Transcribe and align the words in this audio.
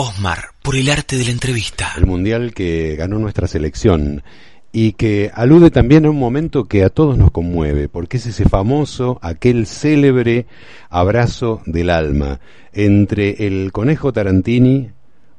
Osmar, 0.00 0.50
por 0.62 0.76
el 0.76 0.90
arte 0.90 1.16
de 1.16 1.24
la 1.24 1.32
entrevista. 1.32 1.88
El 1.96 2.06
mundial 2.06 2.54
que 2.54 2.94
ganó 2.94 3.18
nuestra 3.18 3.48
selección 3.48 4.22
y 4.70 4.92
que 4.92 5.32
alude 5.34 5.72
también 5.72 6.06
a 6.06 6.10
un 6.10 6.20
momento 6.20 6.66
que 6.66 6.84
a 6.84 6.88
todos 6.88 7.18
nos 7.18 7.32
conmueve, 7.32 7.88
porque 7.88 8.18
es 8.18 8.26
ese 8.26 8.48
famoso, 8.48 9.18
aquel 9.22 9.66
célebre 9.66 10.46
abrazo 10.88 11.62
del 11.66 11.90
alma 11.90 12.38
entre 12.72 13.44
el 13.48 13.72
conejo 13.72 14.12
Tarantini, 14.12 14.90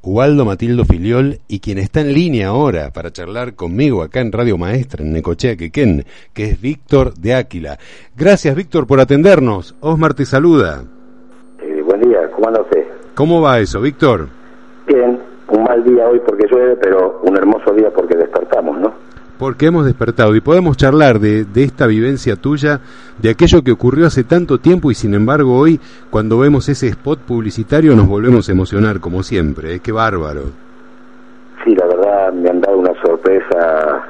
Ubaldo 0.02 0.44
Matildo 0.44 0.84
Filiol 0.84 1.40
y 1.48 1.62
quien 1.62 1.78
está 1.78 2.02
en 2.02 2.12
línea 2.12 2.50
ahora 2.50 2.92
para 2.92 3.14
charlar 3.14 3.56
conmigo 3.56 4.04
acá 4.04 4.20
en 4.20 4.34
Radio 4.34 4.58
Maestra 4.58 5.06
en 5.06 5.14
Necochea 5.14 5.56
Quequén, 5.56 6.04
que 6.34 6.50
es 6.50 6.60
Víctor 6.60 7.14
de 7.14 7.34
Áquila. 7.34 7.80
Gracias 8.14 8.58
Víctor 8.58 8.88
por 8.88 9.00
atendernos. 9.00 9.74
Osmar 9.80 10.16
te 10.16 10.26
saluda. 10.26 10.84
Eh, 11.62 11.82
buen 11.82 12.02
día, 12.02 12.30
¿cómo 12.36 12.50
anda 12.50 12.60
usted? 12.62 12.84
¿Cómo 13.16 13.40
va 13.40 13.62
eso, 13.62 13.80
Víctor? 13.80 14.39
Bien, 14.90 15.20
un 15.50 15.64
mal 15.64 15.84
día 15.84 16.08
hoy 16.08 16.20
porque 16.26 16.48
llueve, 16.48 16.76
pero 16.78 17.22
un 17.24 17.38
hermoso 17.38 17.72
día 17.74 17.92
porque 17.92 18.18
despertamos, 18.18 18.80
¿no? 18.80 18.94
porque 19.38 19.68
hemos 19.68 19.86
despertado 19.86 20.36
y 20.36 20.42
podemos 20.42 20.76
charlar 20.76 21.20
de, 21.20 21.46
de, 21.46 21.64
esta 21.64 21.88
vivencia 21.88 22.36
tuya, 22.36 22.82
de 23.22 23.30
aquello 23.30 23.62
que 23.64 23.72
ocurrió 23.72 24.06
hace 24.06 24.26
tanto 24.26 24.58
tiempo 24.58 24.92
y 24.92 24.96
sin 24.96 25.14
embargo 25.14 25.58
hoy, 25.58 25.80
cuando 26.10 26.38
vemos 26.38 26.68
ese 26.68 26.88
spot 26.88 27.20
publicitario, 27.20 27.96
nos 27.96 28.10
volvemos 28.10 28.50
a 28.50 28.52
emocionar 28.52 29.00
como 29.00 29.24
siempre. 29.24 29.76
¿eh? 29.76 29.80
¡Qué 29.82 29.94
bárbaro! 29.94 30.42
Sí, 31.64 31.74
la 31.74 31.86
verdad 31.86 32.34
me 32.34 32.50
han 32.50 32.60
dado 32.60 32.80
una 32.80 32.94
sorpresa 33.02 34.04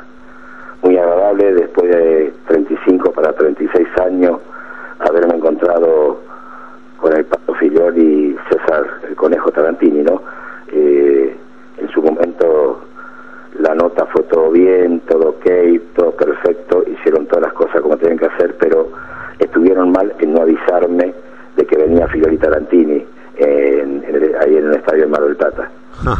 muy 0.81 0.97
agradable 0.97 1.53
después 1.53 1.91
de 1.91 2.33
35 2.47 3.11
para 3.11 3.31
36 3.33 3.88
años 4.03 4.39
haberme 4.97 5.35
encontrado 5.35 6.22
con 7.00 7.16
el 7.16 7.25
Pato 7.25 7.53
Fillol 7.53 7.97
y 7.97 8.35
César, 8.50 8.83
el 9.07 9.16
Conejo 9.16 9.52
Tarantini, 9.52 10.02
¿no? 10.02 10.23
Eh, 10.72 11.35
en 11.77 11.89
su 11.89 12.02
momento 12.02 12.81
la 13.59 13.75
nota 13.75 14.05
fue 14.07 14.23
todo 14.23 14.52
bien, 14.52 15.02
todo 15.02 15.29
ok, 15.29 15.45
todo 15.95 16.11
perfecto, 16.11 16.83
hicieron 16.88 17.25
todas 17.27 17.43
las 17.43 17.53
cosas 17.53 17.81
como 17.81 17.97
tienen 17.97 18.17
que 18.17 18.25
hacer, 18.25 18.55
pero 18.59 18.89
estuvieron 19.38 19.91
mal 19.91 20.13
en 20.19 20.33
no 20.33 20.41
avisarme 20.41 21.13
de 21.55 21.66
que 21.66 21.77
venía 21.77 22.07
Fidel 22.07 22.38
Tarantini 22.39 23.05
en, 23.38 24.03
en 24.03 24.16
el, 24.16 24.35
ahí 24.41 24.55
en 24.57 24.67
el 24.67 24.75
estadio 24.75 25.01
de 25.03 25.07
Mar 25.07 25.21
del 25.23 25.35
Plata. 25.35 25.69
Ah, 26.05 26.17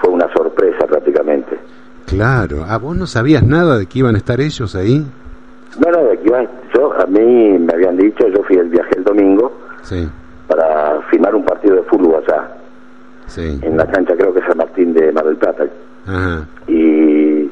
Fue 0.00 0.10
una 0.12 0.32
sorpresa 0.32 0.86
prácticamente. 0.86 1.58
claro, 2.06 2.64
¿a 2.64 2.78
vos 2.78 2.96
no 2.96 3.06
sabías 3.06 3.42
nada 3.42 3.78
de 3.78 3.86
que 3.86 3.98
iban 4.00 4.14
a 4.14 4.18
estar 4.18 4.40
ellos 4.40 4.74
ahí? 4.76 5.04
No, 5.78 5.90
no, 5.90 6.04
de 6.04 6.18
que 6.18 6.28
iba- 6.28 6.46
yo, 6.74 6.92
a 6.92 7.06
mí 7.06 7.58
me 7.58 7.72
habían 7.74 7.96
dicho, 7.96 8.26
yo 8.28 8.42
fui 8.44 8.56
el 8.56 8.68
viaje 8.68 8.90
el 8.96 9.04
domingo 9.04 9.52
Sí, 9.82 10.08
para 10.46 11.00
firmar 11.10 11.34
un 11.34 11.44
partido 11.44 11.76
de 11.76 11.82
fútbol 11.82 12.22
allá, 12.24 12.48
sí. 13.26 13.58
en 13.62 13.76
la 13.76 13.86
cancha 13.86 14.14
creo 14.16 14.32
que 14.32 14.38
es 14.40 14.46
San 14.46 14.56
Martín 14.58 14.94
de 14.94 15.12
Mar 15.12 15.24
del 15.24 15.36
Plata, 15.36 15.64
Ajá, 16.06 16.46
y 16.68 17.50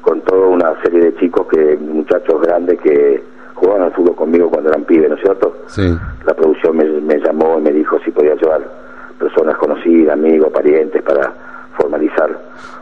con 0.00 0.20
toda 0.22 0.46
una 0.46 0.80
serie 0.82 1.00
de 1.00 1.14
chicos 1.16 1.46
que 1.48 1.76
muchachos 1.76 2.40
grandes 2.42 2.80
que 2.80 3.22
jugaban 3.54 3.82
al 3.82 3.92
fútbol 3.92 4.14
conmigo 4.16 4.48
cuando 4.50 4.70
eran 4.70 4.84
pibes, 4.84 5.08
¿no 5.10 5.16
es 5.16 5.20
cierto? 5.22 5.56
Sí, 5.82 5.98
La 6.26 6.34
producción 6.34 6.76
me, 6.76 6.84
me 6.84 7.18
llamó 7.20 7.58
y 7.58 7.62
me 7.62 7.70
dijo 7.72 7.98
si 8.04 8.10
podía 8.10 8.34
llevar 8.34 8.60
personas 9.18 9.56
conocidas, 9.58 10.12
amigos, 10.14 10.50
parientes 10.52 11.02
para 11.02 11.32
formalizar 11.76 12.30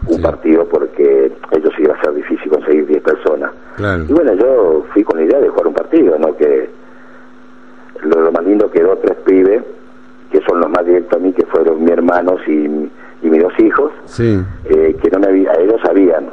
un 0.07 0.17
Sí. 0.17 0.23
partido 0.23 0.65
porque 0.67 1.33
ellos 1.51 1.73
iba 1.79 1.95
a 1.95 2.01
ser 2.03 2.15
difícil 2.15 2.51
conseguir 2.51 2.87
10 2.87 3.03
personas. 3.03 3.51
claro. 3.77 4.05
Y 4.09 4.13
bueno, 4.13 4.33
yo 4.35 4.85
fui 4.93 5.03
con 5.05 5.19
la 5.19 5.25
idea 5.27 5.41
de 5.41 5.49
jugar 5.49 5.67
un 5.67 5.75
partido, 5.75 6.19
¿no? 6.19 6.35
Que 6.37 6.69
lo, 8.03 8.21
lo 8.21 8.33
más 8.33 8.45
lindo 8.45 8.71
quedó 8.71 8.97
tres 8.99 9.17
pibes, 9.25 9.63
que 10.31 10.41
son 10.43 10.61
los 10.61 10.71
más 10.71 10.85
directos 10.85 11.19
a 11.19 11.23
mí, 11.23 11.33
que 11.33 11.47
fueron 11.47 11.83
mis 11.83 11.91
hermanos 11.93 12.41
y, 12.47 12.53
y 13.23 13.31
mis 13.31 13.43
dos 13.43 13.53
hijos, 13.59 13.93
Sí, 14.07 14.39
eh, 14.67 14.97
que 15.03 15.11
no 15.11 15.19
me 15.19 15.27
había, 15.29 15.53
ellos 15.55 15.81
sabían. 15.83 16.27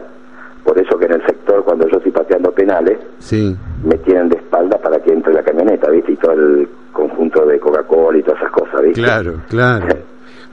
Por 0.64 0.78
eso 0.80 0.98
que 0.98 1.06
en 1.06 1.14
el 1.14 1.26
sector, 1.26 1.64
cuando 1.64 1.88
yo 1.88 1.98
estoy 1.98 2.12
pateando 2.12 2.52
penales, 2.52 2.98
sí, 3.20 3.56
me 3.84 3.98
tienen 4.00 4.30
de 4.30 4.38
espalda 4.38 4.78
para 4.78 5.00
que 5.02 5.12
entre 5.14 5.34
la 5.34 5.44
camioneta, 5.44 5.90
¿viste? 5.90 6.14
Y 6.14 6.16
todo 6.18 6.32
el 6.34 6.68
conjunto 6.92 7.46
de 7.46 7.60
Coca-Cola 7.60 8.18
y 8.18 8.24
todas 8.24 8.40
esas 8.42 8.52
cosas, 8.52 8.82
¿viste? 8.82 9.02
claro, 9.02 9.34
claro. 9.50 9.88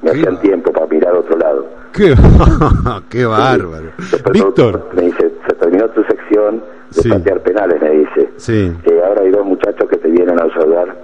me 0.02 0.10
hacían 0.10 0.40
tiempo 0.40 0.72
para 0.72 0.86
mirar 0.86 1.14
a 1.14 1.18
otro 1.20 1.38
lado. 1.38 1.66
Qué, 1.92 2.14
qué 3.10 3.24
bárbaro. 3.26 3.86
Víctor, 4.32 4.88
Me 4.94 5.02
dice, 5.02 5.32
se 5.48 5.54
terminó 5.56 5.88
tu 5.90 6.02
sección 6.04 6.58
de 6.94 7.02
Sí. 7.02 7.08
patear 7.08 7.40
penales, 7.40 7.80
me 7.80 7.90
dice. 7.90 8.30
sí, 8.36 8.72
Eh, 8.84 9.00
ahora 9.06 9.22
hay 9.22 9.30
dos 9.30 9.44
muchachos 9.46 9.88
que 9.88 9.96
te 9.96 10.08
vienen 10.08 10.38
a 10.40 10.52
saludar 10.54 10.94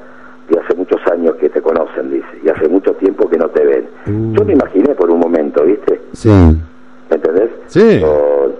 y 0.48 0.56
hace 0.58 0.74
muchos 0.76 1.00
años 1.12 1.34
que 1.36 1.48
te 1.48 1.60
conocen, 1.60 2.10
dice, 2.10 2.26
y 2.44 2.48
hace 2.48 2.68
mucho 2.68 2.92
tiempo 2.94 3.28
que 3.28 3.36
no 3.36 3.48
te 3.50 3.64
ven. 3.64 3.88
Uh. 4.06 4.32
Yo 4.34 4.44
me 4.44 4.52
imaginé 4.54 4.94
por 4.94 5.10
un 5.10 5.18
momento, 5.20 5.62
¿viste? 5.64 6.00
sí, 6.12 6.28
¿Me 6.28 7.16
entendés? 7.16 7.50
Sí. 7.66 8.02
O- 8.04 8.50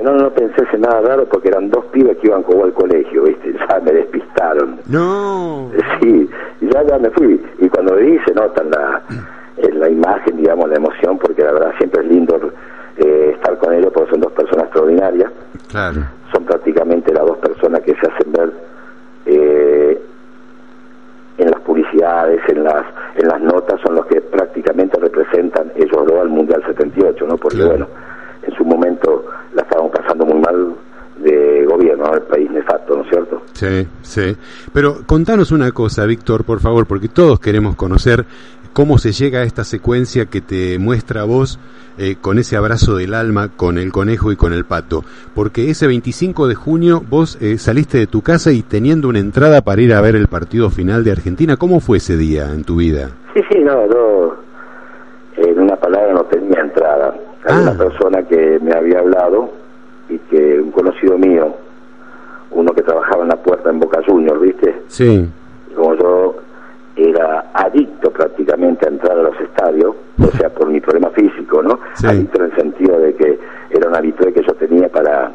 dice, 0.00 0.02
no, 0.02 0.16
no, 0.16 0.30
pensé 0.30 0.62
en 0.72 0.80
nada 0.82 1.00
raro 1.00 1.24
porque 1.26 1.48
eran 1.48 1.70
dos 1.70 1.84
pibes 1.86 2.16
que 2.18 2.26
iban 2.28 2.42
como 2.42 2.64
al 2.64 2.72
colegio, 2.72 3.24
¿viste? 3.24 3.52
Ya 3.68 3.80
me 3.80 3.92
despistaron. 3.92 4.78
no, 4.88 5.70
Sí, 6.00 6.28
ya, 6.60 6.82
ya 6.82 6.98
me 6.98 7.10
fui. 7.10 7.40
Y 7.58 7.68
cuando 7.68 7.94
me 7.94 8.02
vi 8.02 8.18
se 8.26 8.34
nota 8.34 8.62
en 8.62 8.70
la, 8.70 9.02
en 9.58 9.80
la 9.80 9.88
imagen, 9.88 10.36
digamos, 10.36 10.68
la 10.68 10.76
emoción, 10.76 11.18
porque 11.18 11.42
la 11.42 11.52
verdad 11.52 11.72
siempre 11.78 12.02
es 12.02 12.08
lindo 12.08 12.38
eh, 12.96 13.32
estar 13.34 13.56
con 13.58 13.72
ellos 13.74 13.92
porque 13.92 14.10
son 14.10 14.20
dos 14.20 14.32
personas 14.32 14.64
extraordinarias. 14.64 15.30
claro, 15.70 16.00
Son 16.32 16.44
prácticamente 16.44 17.12
las 17.12 17.26
dos 17.26 17.38
personas 17.38 17.80
que 17.80 17.94
se 17.94 18.06
hacen 18.10 18.32
ver 18.32 18.52
eh, 19.26 20.02
en 21.38 21.50
las 21.50 21.60
publicidades, 21.60 22.40
en 22.48 22.64
las 22.64 22.84
en 23.16 23.28
las 23.28 23.40
notas, 23.40 23.80
son 23.84 23.94
los 23.96 24.06
que 24.06 24.20
prácticamente 24.20 24.98
representan 25.00 25.72
ellos 25.74 26.06
dos 26.06 26.20
al 26.20 26.28
Mundial 26.28 26.62
78, 26.66 27.26
¿no? 27.26 27.36
Porque 27.36 27.56
Claro. 27.58 27.70
bueno, 27.70 27.86
en 27.86 28.09
su 28.60 28.64
momento 28.66 29.24
la 29.54 29.62
estábamos 29.62 29.92
pasando 29.92 30.26
muy 30.26 30.40
mal 30.40 30.74
de 31.18 31.64
gobierno, 31.66 32.04
¿no? 32.04 32.14
el 32.14 32.22
país 32.22 32.50
nefasto, 32.50 32.96
¿no 32.96 33.02
es 33.02 33.08
cierto? 33.08 33.42
sí, 33.52 33.86
sí. 34.02 34.36
Pero 34.72 34.98
contanos 35.06 35.50
una 35.50 35.72
cosa, 35.72 36.04
Víctor, 36.06 36.44
por 36.44 36.60
favor, 36.60 36.86
porque 36.86 37.08
todos 37.08 37.40
queremos 37.40 37.76
conocer 37.76 38.24
cómo 38.72 38.98
se 38.98 39.12
llega 39.12 39.40
a 39.40 39.44
esta 39.44 39.64
secuencia 39.64 40.26
que 40.26 40.40
te 40.40 40.78
muestra 40.78 41.22
a 41.22 41.24
vos 41.24 41.58
eh, 41.98 42.16
con 42.20 42.38
ese 42.38 42.56
abrazo 42.56 42.96
del 42.96 43.14
alma, 43.14 43.48
con 43.54 43.78
el 43.78 43.92
conejo 43.92 44.32
y 44.32 44.36
con 44.36 44.52
el 44.52 44.64
pato. 44.64 45.02
Porque 45.34 45.70
ese 45.70 45.86
25 45.86 46.48
de 46.48 46.54
junio 46.54 47.02
vos 47.08 47.36
eh, 47.42 47.58
saliste 47.58 47.98
de 47.98 48.06
tu 48.06 48.22
casa 48.22 48.52
y 48.52 48.62
teniendo 48.62 49.08
una 49.08 49.18
entrada 49.18 49.62
para 49.62 49.82
ir 49.82 49.92
a 49.92 50.00
ver 50.00 50.16
el 50.16 50.28
partido 50.28 50.70
final 50.70 51.04
de 51.04 51.12
Argentina. 51.12 51.56
¿Cómo 51.56 51.80
fue 51.80 51.98
ese 51.98 52.16
día 52.16 52.50
en 52.54 52.64
tu 52.64 52.76
vida? 52.76 53.10
Sí, 53.34 53.42
sí, 53.50 53.58
no, 53.58 53.86
yo 53.90 54.36
en 55.36 55.58
una 55.60 55.76
palabra 55.76 56.12
no 56.14 56.24
tenía 56.24 56.60
entrada. 56.60 57.14
Ah. 57.52 57.60
una 57.62 57.78
persona 57.78 58.22
que 58.22 58.58
me 58.60 58.72
había 58.72 59.00
hablado 59.00 59.50
y 60.08 60.18
que 60.18 60.60
un 60.60 60.70
conocido 60.70 61.18
mío, 61.18 61.54
uno 62.50 62.72
que 62.72 62.82
trabajaba 62.82 63.22
en 63.22 63.28
la 63.28 63.36
puerta 63.36 63.70
en 63.70 63.80
Boca 63.80 64.00
Juniors, 64.06 64.40
¿viste? 64.40 64.82
Sí, 64.88 65.28
como 65.74 65.94
yo 65.94 66.36
era 66.96 67.50
adicto 67.54 68.10
prácticamente 68.10 68.86
a 68.86 68.90
entrar 68.90 69.18
a 69.18 69.22
los 69.22 69.40
estadios, 69.40 69.94
o 70.20 70.36
sea, 70.36 70.50
por 70.50 70.68
mi 70.68 70.80
problema 70.80 71.10
físico, 71.10 71.62
¿no? 71.62 71.78
Sí. 71.94 72.06
Adicto 72.06 72.38
en 72.38 72.50
el 72.50 72.56
sentido 72.56 72.98
de 72.98 73.14
que 73.14 73.38
era 73.70 73.88
un 73.88 73.96
habitué 73.96 74.32
que 74.32 74.42
yo 74.42 74.54
tenía 74.54 74.88
para... 74.88 75.32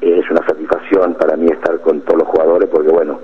Es 0.00 0.30
una 0.30 0.46
satisfacción 0.46 1.14
para 1.14 1.36
mí 1.36 1.48
estar 1.48 1.80
con 1.80 2.00
todos 2.02 2.20
los 2.20 2.28
jugadores 2.28 2.68
porque, 2.68 2.88
bueno, 2.90 3.18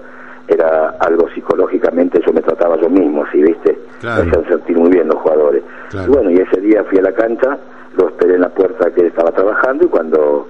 era 0.48 0.96
algo 0.98 1.28
psicológicamente, 1.30 2.20
yo 2.26 2.32
me 2.32 2.40
trataba 2.40 2.76
yo 2.80 2.90
mismo, 2.90 3.24
así, 3.24 3.40
¿viste? 3.40 3.78
Claro. 4.00 4.24
Me 4.24 4.30
hacían 4.30 4.48
sentir 4.48 4.76
muy 4.78 4.90
bien 4.90 5.06
los 5.06 5.18
jugadores. 5.18 5.62
Claro. 5.90 6.10
Y 6.10 6.14
bueno, 6.14 6.30
y 6.30 6.36
ese 6.36 6.60
día 6.60 6.82
fui 6.84 6.98
a 6.98 7.02
la 7.02 7.12
cancha, 7.12 7.58
lo 7.96 8.08
esperé 8.08 8.34
en 8.34 8.40
la 8.42 8.48
puerta 8.48 8.90
que 8.90 9.06
estaba 9.06 9.30
trabajando 9.32 9.84
y 9.84 9.88
cuando 9.88 10.48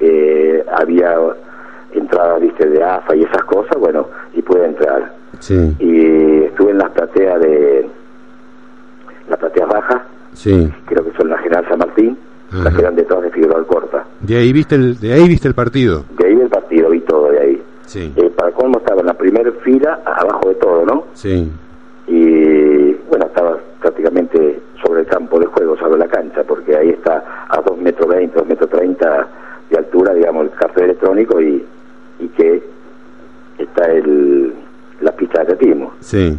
eh, 0.00 0.64
había 0.72 1.16
entradas, 1.92 2.40
viste, 2.40 2.68
de 2.68 2.82
AFA 2.82 3.16
y 3.16 3.22
esas 3.22 3.44
cosas, 3.44 3.76
bueno, 3.78 4.08
y 4.34 4.42
pude 4.42 4.64
entrar. 4.66 5.12
sí, 5.40 5.74
Y 5.78 6.44
estuve 6.44 6.72
en 6.72 6.78
las 6.78 6.90
plateas 6.90 7.40
de, 7.40 7.88
las 9.28 9.38
plateas 9.38 9.68
bajas, 9.68 10.02
sí. 10.34 10.72
creo 10.86 11.04
que 11.04 11.16
son 11.16 11.30
la 11.30 11.38
General 11.38 11.66
San 11.68 11.78
Martín, 11.78 12.18
las 12.52 12.74
que 12.74 12.80
eran 12.80 12.94
detrás 12.94 13.22
de 13.22 13.30
Figueroa 13.30 13.58
Alcorta. 13.58 14.04
De 14.20 14.36
ahí 14.36 14.52
viste 14.52 14.74
el, 14.76 14.98
de 15.00 15.12
ahí 15.14 15.26
viste 15.28 15.48
el 15.48 15.54
partido. 15.54 16.04
De 16.18 16.26
ahí 16.28 16.40
el 16.40 16.48
partido, 16.48 16.90
vi 16.90 17.00
todo 17.00 17.30
de 17.30 17.40
ahí. 17.40 17.62
Sí, 17.86 18.12
Eh, 18.16 18.30
para 18.36 18.50
cómo 18.52 18.78
estaba 18.78 19.00
en 19.00 19.06
la 19.06 19.14
primera 19.14 19.50
fila, 19.62 20.00
abajo 20.04 20.48
de 20.48 20.54
todo, 20.56 20.84
¿no? 20.84 21.04
sí, 21.14 21.50
Y 22.08 22.92
bueno, 23.08 23.26
estaba 23.26 23.58
prácticamente 23.80 24.60
sobre 24.84 25.00
el 25.00 25.06
de 25.96 26.04
la 26.06 26.10
cancha, 26.10 26.42
porque 26.44 26.76
ahí 26.76 26.90
está 26.90 27.46
a 27.48 27.60
2 27.60 27.78
metros 27.78 28.08
20, 28.08 28.38
2 28.38 28.46
metros 28.46 28.70
30 28.70 29.28
de 29.70 29.78
altura, 29.78 30.14
digamos, 30.14 30.44
el 30.44 30.50
café 30.52 30.84
electrónico 30.84 31.40
y, 31.40 31.64
y 32.20 32.28
que 32.28 32.62
está 33.58 33.90
el, 33.90 34.52
la 35.00 35.12
pista 35.12 35.42
de 35.42 35.52
atletismo. 35.52 35.92
Sí. 36.00 36.38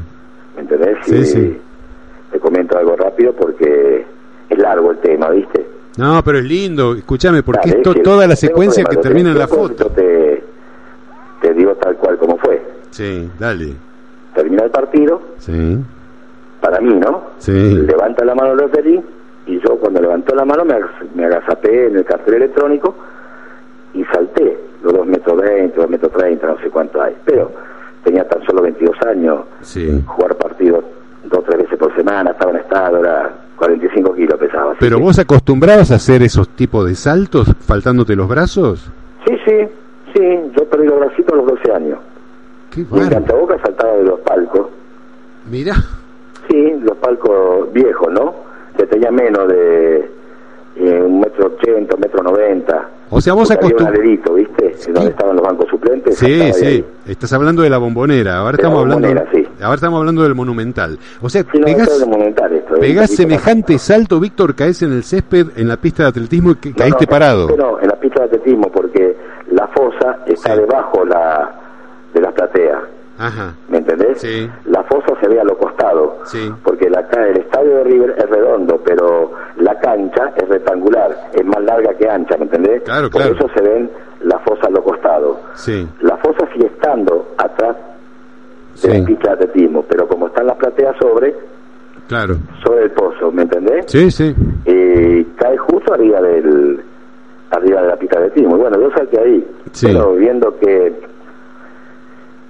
¿Me 0.55 0.61
entendés? 0.61 0.97
Sí, 1.03 1.15
y, 1.15 1.25
sí. 1.25 1.57
Te 2.31 2.39
comento 2.39 2.77
algo 2.77 2.95
rápido 2.95 3.33
porque 3.33 4.05
es 4.49 4.57
largo 4.57 4.91
el 4.91 4.97
tema, 4.99 5.29
¿viste? 5.29 5.65
No, 5.97 6.21
pero 6.23 6.37
es 6.37 6.45
lindo, 6.45 6.93
escúchame, 6.93 7.41
porque 7.41 7.69
Dale, 7.69 7.77
esto, 7.79 7.91
es 7.91 8.03
toda 8.03 8.27
la 8.27 8.35
secuencia 8.35 8.83
problema, 8.83 9.01
que 9.01 9.07
termina 9.07 9.31
en 9.31 9.39
la 9.39 9.47
foto. 9.47 9.89
Te, 9.89 10.43
te 11.41 11.53
digo 11.53 11.73
tal 11.75 11.95
cual 11.97 12.17
como 12.17 12.37
fue. 12.37 12.61
Sí, 12.91 13.29
dale. 13.39 13.73
Termina 14.35 14.63
el 14.63 14.69
partido. 14.69 15.21
Sí. 15.37 15.77
Para 16.61 16.79
mí, 16.79 16.93
¿no? 16.93 17.23
Sí. 17.37 17.51
Levanta 17.51 18.25
la 18.25 18.35
mano 18.35 18.53
el 18.53 18.59
referí 18.59 19.01
y 19.47 19.59
yo 19.59 19.77
cuando 19.77 20.01
levantó 20.01 20.35
la 20.35 20.45
mano 20.45 20.63
me, 20.65 20.75
me 21.15 21.25
agazapé 21.25 21.87
en 21.87 21.97
el 21.97 22.05
cartel 22.05 22.35
electrónico 22.35 22.95
y 23.93 24.03
salté 24.05 24.57
los 24.83 24.93
2 24.93 25.07
metros 25.07 25.37
20, 25.41 25.75
2 25.75 25.89
metros 25.89 26.11
30, 26.11 26.47
no 26.47 26.57
sé 26.59 26.69
cuánto 26.69 27.01
hay. 27.01 27.15
Pero 27.25 27.51
tenía 28.03 28.27
tan 28.27 28.43
solo 28.45 28.61
22 28.61 28.95
años, 29.07 29.39
Sí. 29.61 30.03
jugar 30.05 30.35
partidos 30.35 30.83
dos 31.23 31.39
o 31.39 31.43
tres 31.43 31.63
veces 31.63 31.77
por 31.79 31.93
semana, 31.95 32.31
estaba 32.31 32.51
en 32.51 32.57
estado, 32.57 32.99
era 32.99 33.33
45 33.57 34.13
kilos 34.13 34.39
pesaba. 34.39 34.75
¿Pero 34.79 34.99
vos 34.99 35.17
acostumbrabas 35.19 35.91
a 35.91 35.95
hacer 35.95 36.21
esos 36.21 36.47
tipos 36.49 36.85
de 36.87 36.95
saltos 36.95 37.47
faltándote 37.65 38.15
los 38.15 38.27
brazos? 38.29 38.89
Sí, 39.25 39.35
sí, 39.45 39.67
sí, 40.15 40.39
yo 40.57 40.65
perdí 40.69 40.87
los 40.87 40.99
bracitos 40.99 41.33
a 41.33 41.35
los 41.37 41.47
12 41.47 41.71
años. 41.73 41.99
Qué 42.71 42.81
Y 42.81 42.97
en. 42.99 43.09
Cantaboca 43.09 43.57
saltaba 43.61 43.93
de 43.93 44.03
los 44.03 44.19
palcos, 44.21 44.67
Mirá. 45.49 45.73
sí, 46.49 46.73
los 46.83 46.95
palcos 46.97 47.73
viejos, 47.73 48.11
¿no? 48.13 48.46
Que 48.77 48.85
tenía 48.85 49.09
menos 49.11 49.47
de 49.47 50.09
eh, 50.75 51.01
un 51.01 51.19
metro 51.19 51.47
ochenta, 51.47 51.95
un 51.95 52.01
metro 52.01 52.21
noventa. 52.23 52.89
O 53.09 53.19
sea, 53.21 53.33
vos 53.33 53.47
Porque 53.49 53.65
había 53.65 53.77
un 53.77 53.83
acostum- 53.83 53.87
alerito, 53.87 54.33
¿viste? 54.33 54.75
En 54.87 54.93
donde 54.93 55.09
estaban 55.11 55.35
los 55.37 55.45
bancos 55.45 55.67
suplentes. 55.69 56.17
Sí, 56.17 56.53
sí. 56.53 56.65
ahí. 56.65 56.85
Estás 57.07 57.31
hablando 57.33 57.61
de 57.63 57.69
la 57.69 57.77
bombonera. 57.77 58.37
Ahora 58.39 58.57
De 58.57 58.63
la 58.63 58.69
estamos 58.69 58.81
hablando. 58.83 59.23
Sí. 59.33 59.47
Ahora 59.61 59.75
estamos 59.75 59.99
hablando 59.99 60.23
del 60.23 60.35
monumental. 60.35 60.99
O 61.21 61.29
sea, 61.29 61.41
Sí, 61.43 61.57
no, 61.57 61.65
pegás, 61.65 61.99
monumental 62.05 62.51
esto. 62.53 62.73
es 62.75 62.79
un 62.79 62.79
pegás 62.81 63.09
más- 63.09 63.15
semejante 63.15 63.79
salto, 63.79 64.19
Víctor, 64.19 64.53
caes 64.55 64.81
en 64.83 64.91
el 64.91 65.03
césped, 65.03 65.47
en 65.55 65.67
la 65.69 65.77
pista 65.77 66.03
de 66.03 66.09
atletismo 66.09 66.51
y 66.51 66.55
que 66.55 66.69
No, 66.69 66.75
caíste 66.75 67.05
no, 67.05 67.09
parado. 67.09 67.47
No, 67.57 67.79
en 67.79 67.87
la 67.87 67.95
pista 67.95 68.19
de 68.19 68.25
atletismo, 68.25 68.69
porque 68.71 69.15
la 69.51 69.67
fosa 69.69 70.19
está 70.27 70.53
Sí. 70.53 70.59
debajo 70.59 71.05
la, 71.05 71.55
de 72.13 72.21
las 72.21 72.33
plateas. 72.33 72.79
Ajá. 73.19 73.53
¿Me 73.69 73.79
entendés? 73.79 74.19
Sí. 74.21 74.49
La 74.65 74.83
fosa 74.83 75.13
se 75.21 75.27
ve 75.27 75.39
a 75.39 75.43
los 75.43 75.57
costados. 75.57 76.13
Sí. 76.25 76.51
Porque 76.63 76.89
la, 76.89 76.99
el 76.99 77.37
estadio 77.37 77.77
de 77.77 77.83
River 77.85 78.15
es 78.17 78.29
redondo, 78.29 78.79
pero 78.85 79.31
la 79.57 79.77
cancha 79.79 80.31
es 80.35 80.47
rectangular, 80.47 81.09
es 81.33 81.45
más 81.45 81.63
larga 81.63 81.93
que 81.95 82.07
ancha, 82.09 82.37
¿me 82.37 82.43
entendés? 82.45 82.83
Claro, 82.83 83.09
Por 83.09 83.21
claro. 83.21 83.35
eso 83.35 83.47
se 83.55 83.61
ven 83.63 83.89
la 84.21 84.37
fosa 84.39 84.67
a 84.67 84.69
los 84.69 84.83
costados. 84.83 85.37
Sí. 85.55 85.87
La 86.01 86.17
fosa 86.17 86.47
sigue 86.53 86.67
estando 86.67 87.27
atrás 87.37 87.75
de 88.73 88.77
Sí. 88.77 88.99
la 88.99 89.05
pista 89.07 89.27
de 89.29 89.33
atletismo, 89.33 89.83
pero 89.89 90.07
como 90.07 90.27
están 90.27 90.45
las 90.47 90.57
plateas 90.57 90.95
sobre, 90.99 91.35
Claro. 92.07 92.35
sobre 92.63 92.83
el 92.83 92.91
pozo, 92.91 93.31
¿me 93.31 93.41
entendés? 93.43 93.85
Sí, 93.87 94.11
sí. 94.11 94.35
cae 95.37 95.57
justo 95.57 95.93
arriba 95.93 96.21
del 96.21 96.81
arriba 97.51 97.81
de 97.81 97.87
la 97.87 97.95
pista 97.95 98.19
de 98.19 98.25
atletismo. 98.27 98.57
Y 98.57 98.59
bueno, 98.59 98.79
yo 98.79 98.91
salté 98.91 99.19
ahí, 99.19 99.47
Sí. 99.71 99.87
pero 99.87 100.13
viendo 100.15 100.57
que 100.59 100.93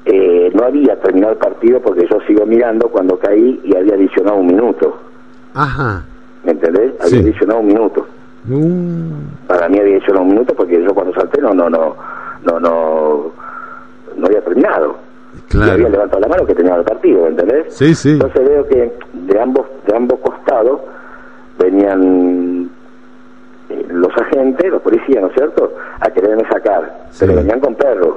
eh, 0.09 0.51
no 0.53 0.63
había 0.65 0.99
terminado 0.99 1.33
el 1.33 1.39
partido 1.39 1.81
porque 1.81 2.07
yo 2.09 2.19
sigo 2.27 2.45
mirando 2.45 2.87
cuando 2.89 3.17
caí 3.19 3.59
y 3.63 3.75
había 3.75 3.95
adicionado 3.95 4.37
un 4.37 4.47
minuto, 4.47 4.97
Ajá. 5.53 6.03
¿me 6.43 6.51
entendés? 6.51 6.93
Sí. 7.01 7.15
Había 7.17 7.29
adicionado 7.29 7.59
un 7.59 7.67
minuto. 7.67 8.07
Uh, 8.49 9.47
Para 9.47 9.67
mí 9.67 9.77
había 9.79 9.95
adicionado 9.95 10.23
un 10.23 10.29
minuto 10.29 10.53
porque 10.55 10.81
yo 10.81 10.93
cuando 10.93 11.13
salté 11.13 11.41
no 11.41 11.53
no 11.53 11.69
no 11.69 11.95
no 12.43 12.59
no 12.59 13.31
no 14.15 14.25
había 14.25 14.41
terminado. 14.41 14.95
Y 15.51 15.57
había 15.57 15.73
claro. 15.75 15.89
levantado 15.89 16.19
la 16.21 16.27
mano 16.29 16.45
que 16.45 16.55
tenía 16.55 16.75
el 16.75 16.83
partido, 16.83 17.23
¿me 17.23 17.27
entendés? 17.29 17.73
Sí, 17.73 17.93
sí. 17.93 18.11
Entonces 18.11 18.47
veo 18.47 18.67
que 18.67 18.93
de 19.13 19.39
ambos 19.41 19.65
de 19.85 19.95
ambos 19.95 20.19
costados 20.19 20.79
venían 21.59 22.69
eh, 23.69 23.85
los 23.89 24.15
agentes, 24.17 24.71
los 24.71 24.81
policías, 24.81 25.21
¿no 25.21 25.27
es 25.27 25.33
cierto?, 25.33 25.73
a 25.99 26.09
quererme 26.09 26.43
sacar, 26.49 27.07
Sí. 27.09 27.25
pero 27.25 27.35
venían 27.35 27.59
con 27.59 27.75
perros. 27.75 28.15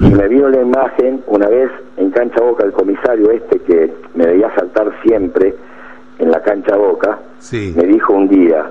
Y 0.00 0.10
me 0.10 0.26
vino 0.28 0.48
la 0.48 0.60
imagen 0.60 1.22
una 1.28 1.48
vez 1.48 1.70
en 1.96 2.10
Cancha 2.10 2.40
Boca 2.42 2.64
el 2.64 2.72
comisario 2.72 3.30
este 3.30 3.60
que 3.60 3.92
me 4.14 4.26
veía 4.26 4.52
saltar 4.56 4.90
siempre 5.02 5.54
en 6.18 6.30
la 6.30 6.40
Cancha 6.42 6.76
Boca, 6.76 7.18
Sí. 7.38 7.72
me 7.76 7.84
dijo 7.84 8.12
un 8.12 8.28
día, 8.28 8.70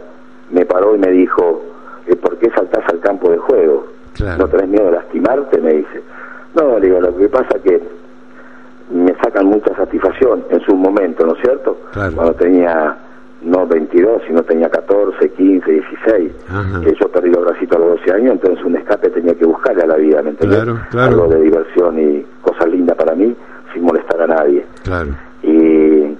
me 0.52 0.66
paró 0.66 0.96
y 0.96 1.00
me 1.00 1.10
dijo, 1.12 1.62
eh, 2.08 2.16
¿por 2.16 2.38
qué 2.38 2.50
saltás 2.52 2.84
al 2.92 3.00
campo 3.00 3.32
de 3.32 3.38
juego? 3.38 3.88
Claro. 4.14 4.44
¿No 4.44 4.48
tenés 4.50 4.70
miedo 4.70 4.86
de 4.86 4.92
lastimarte? 4.92 5.60
Me 5.62 5.74
dice. 5.74 6.02
No, 6.56 6.78
le 6.78 6.88
digo, 6.88 7.00
lo 7.02 7.16
que 7.18 7.30
pasa 7.30 7.58
que 7.64 7.82
me 8.92 9.14
sacan 9.24 9.48
mucha 9.48 9.74
satisfacción 9.76 10.44
en 10.50 10.60
su 10.62 10.76
momento, 10.76 11.26
¿no 11.26 11.34
es 11.36 11.42
cierto? 11.42 11.78
Claro. 11.94 12.16
Cuando 12.16 12.34
tenía 12.36 12.96
no 13.44 13.68
22, 13.68 14.22
sino 14.28 14.42
tenía 14.44 14.70
14, 14.70 15.30
15, 15.32 15.72
16. 15.72 16.32
Ajá. 16.50 16.82
Que 16.82 16.94
yo 17.00 17.08
perdí 17.10 17.30
los 17.30 17.44
bracitos 17.46 17.78
a 17.78 17.80
los 17.80 17.90
12 18.00 18.12
años, 18.14 18.32
entonces 18.34 18.64
un 18.66 18.76
escape 18.78 19.10
tenía 19.10 19.36
que 19.36 19.46
buscarle 19.46 19.84
a 19.84 19.88
la 19.88 19.96
vida, 19.98 20.22
¿me 20.22 20.30
entendés? 20.32 20.64
Claro, 20.64 20.80
claro. 20.90 21.08
Algo 21.12 21.28
de 21.28 21.42
diversión 21.42 22.00
y 22.00 22.26
cosas 22.42 22.68
lindas 22.70 22.96
para 22.98 23.14
mí, 23.16 23.36
sin 23.74 23.84
molestar 23.84 24.22
a 24.22 24.28
nadie. 24.28 24.66
Claro. 24.84 25.10
Y, 25.42 26.16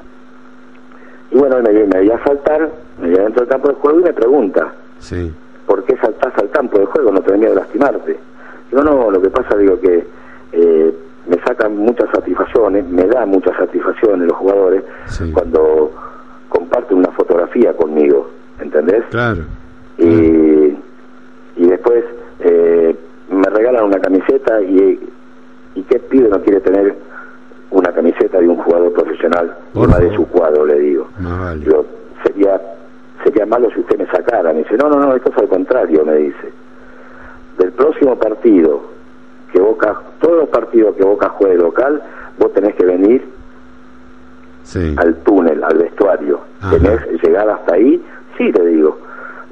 y 1.32 1.38
bueno, 1.38 1.62
me, 1.62 1.72
me 1.74 2.00
veía 2.00 2.20
saltar, 2.26 2.70
me 3.00 3.08
veía 3.10 3.24
dentro 3.24 3.42
del 3.42 3.50
campo 3.50 3.70
de 3.70 3.76
juego 3.76 4.00
y 4.00 4.04
me 4.04 4.14
pregunta, 4.14 4.74
Sí. 5.00 5.34
¿por 5.66 5.84
qué 5.86 5.96
saltás 5.98 6.34
al 6.38 6.50
campo 6.52 6.80
de 6.80 6.86
juego? 6.86 7.12
No 7.12 7.22
tenés 7.22 7.40
miedo 7.40 7.54
de 7.56 7.60
lastimarte. 7.62 8.18
Digo, 8.70 8.84
no, 8.84 9.10
lo 9.12 9.22
que 9.22 9.30
pasa, 9.30 9.56
digo 9.58 9.80
que 9.80 10.06
eh, 10.52 10.94
me 11.28 11.38
sacan 11.46 11.78
muchas 11.78 12.10
satisfacciones, 12.14 12.86
me 12.88 13.06
da 13.08 13.26
muchas 13.26 13.56
satisfacciones 13.58 14.28
los 14.28 14.38
jugadores 14.38 14.84
Sí. 15.06 15.32
cuando 15.32 15.92
comparten 16.74 16.98
una 16.98 17.12
fotografía 17.12 17.74
conmigo, 17.74 18.30
¿entendés? 18.60 19.04
Claro. 19.12 19.44
Y, 19.98 20.76
y 21.56 21.68
después 21.68 22.04
eh, 22.40 22.96
me 23.30 23.50
regalan 23.50 23.86
una 23.86 24.00
camiseta 24.00 24.60
y, 24.62 25.00
y 25.76 25.84
qué 25.84 26.00
pibe 26.00 26.30
no 26.30 26.42
quiere 26.42 26.62
tener 26.62 26.96
una 27.70 27.92
camiseta 27.92 28.40
de 28.40 28.48
un 28.48 28.58
jugador 28.58 28.92
profesional 28.94 29.56
Por 29.74 29.88
una 29.88 30.00
de 30.00 30.16
su 30.16 30.28
cuadro, 30.28 30.66
le 30.66 30.80
digo. 30.80 31.08
Vale. 31.20 31.60
Digo, 31.60 31.86
sería 32.24 32.60
sería 33.24 33.46
malo 33.46 33.70
si 33.72 33.80
usted 33.80 34.00
me 34.00 34.08
sacara. 34.08 34.52
Me 34.52 34.60
dice, 34.60 34.76
no, 34.76 34.90
no, 34.90 35.00
no, 35.00 35.16
esto 35.16 35.32
es 35.32 35.38
al 35.38 35.48
contrario, 35.48 36.04
me 36.06 36.16
dice. 36.16 36.52
Del 37.60 37.72
próximo 37.74 38.18
partido 38.18 38.82
que 39.52 39.60
Boca, 39.60 40.02
todos 40.20 40.38
los 40.38 40.50
partidos 40.50 40.96
que 40.96 41.04
Boca 41.04 41.30
juegue 41.30 41.58
local, 41.58 42.02
vos 42.40 42.52
tenés 42.54 42.74
que 42.76 42.86
venir 42.86 43.24
Sí. 44.64 44.96
al 44.98 45.16
túnel, 45.18 45.64
al 45.64 45.78
vestuario. 45.78 46.40
Ajá. 46.62 46.72
¿Tenés 46.78 47.22
llegar 47.22 47.50
hasta 47.50 47.76
ahí? 47.76 48.02
Sí, 48.38 48.52
le 48.52 48.66
digo. 48.68 48.98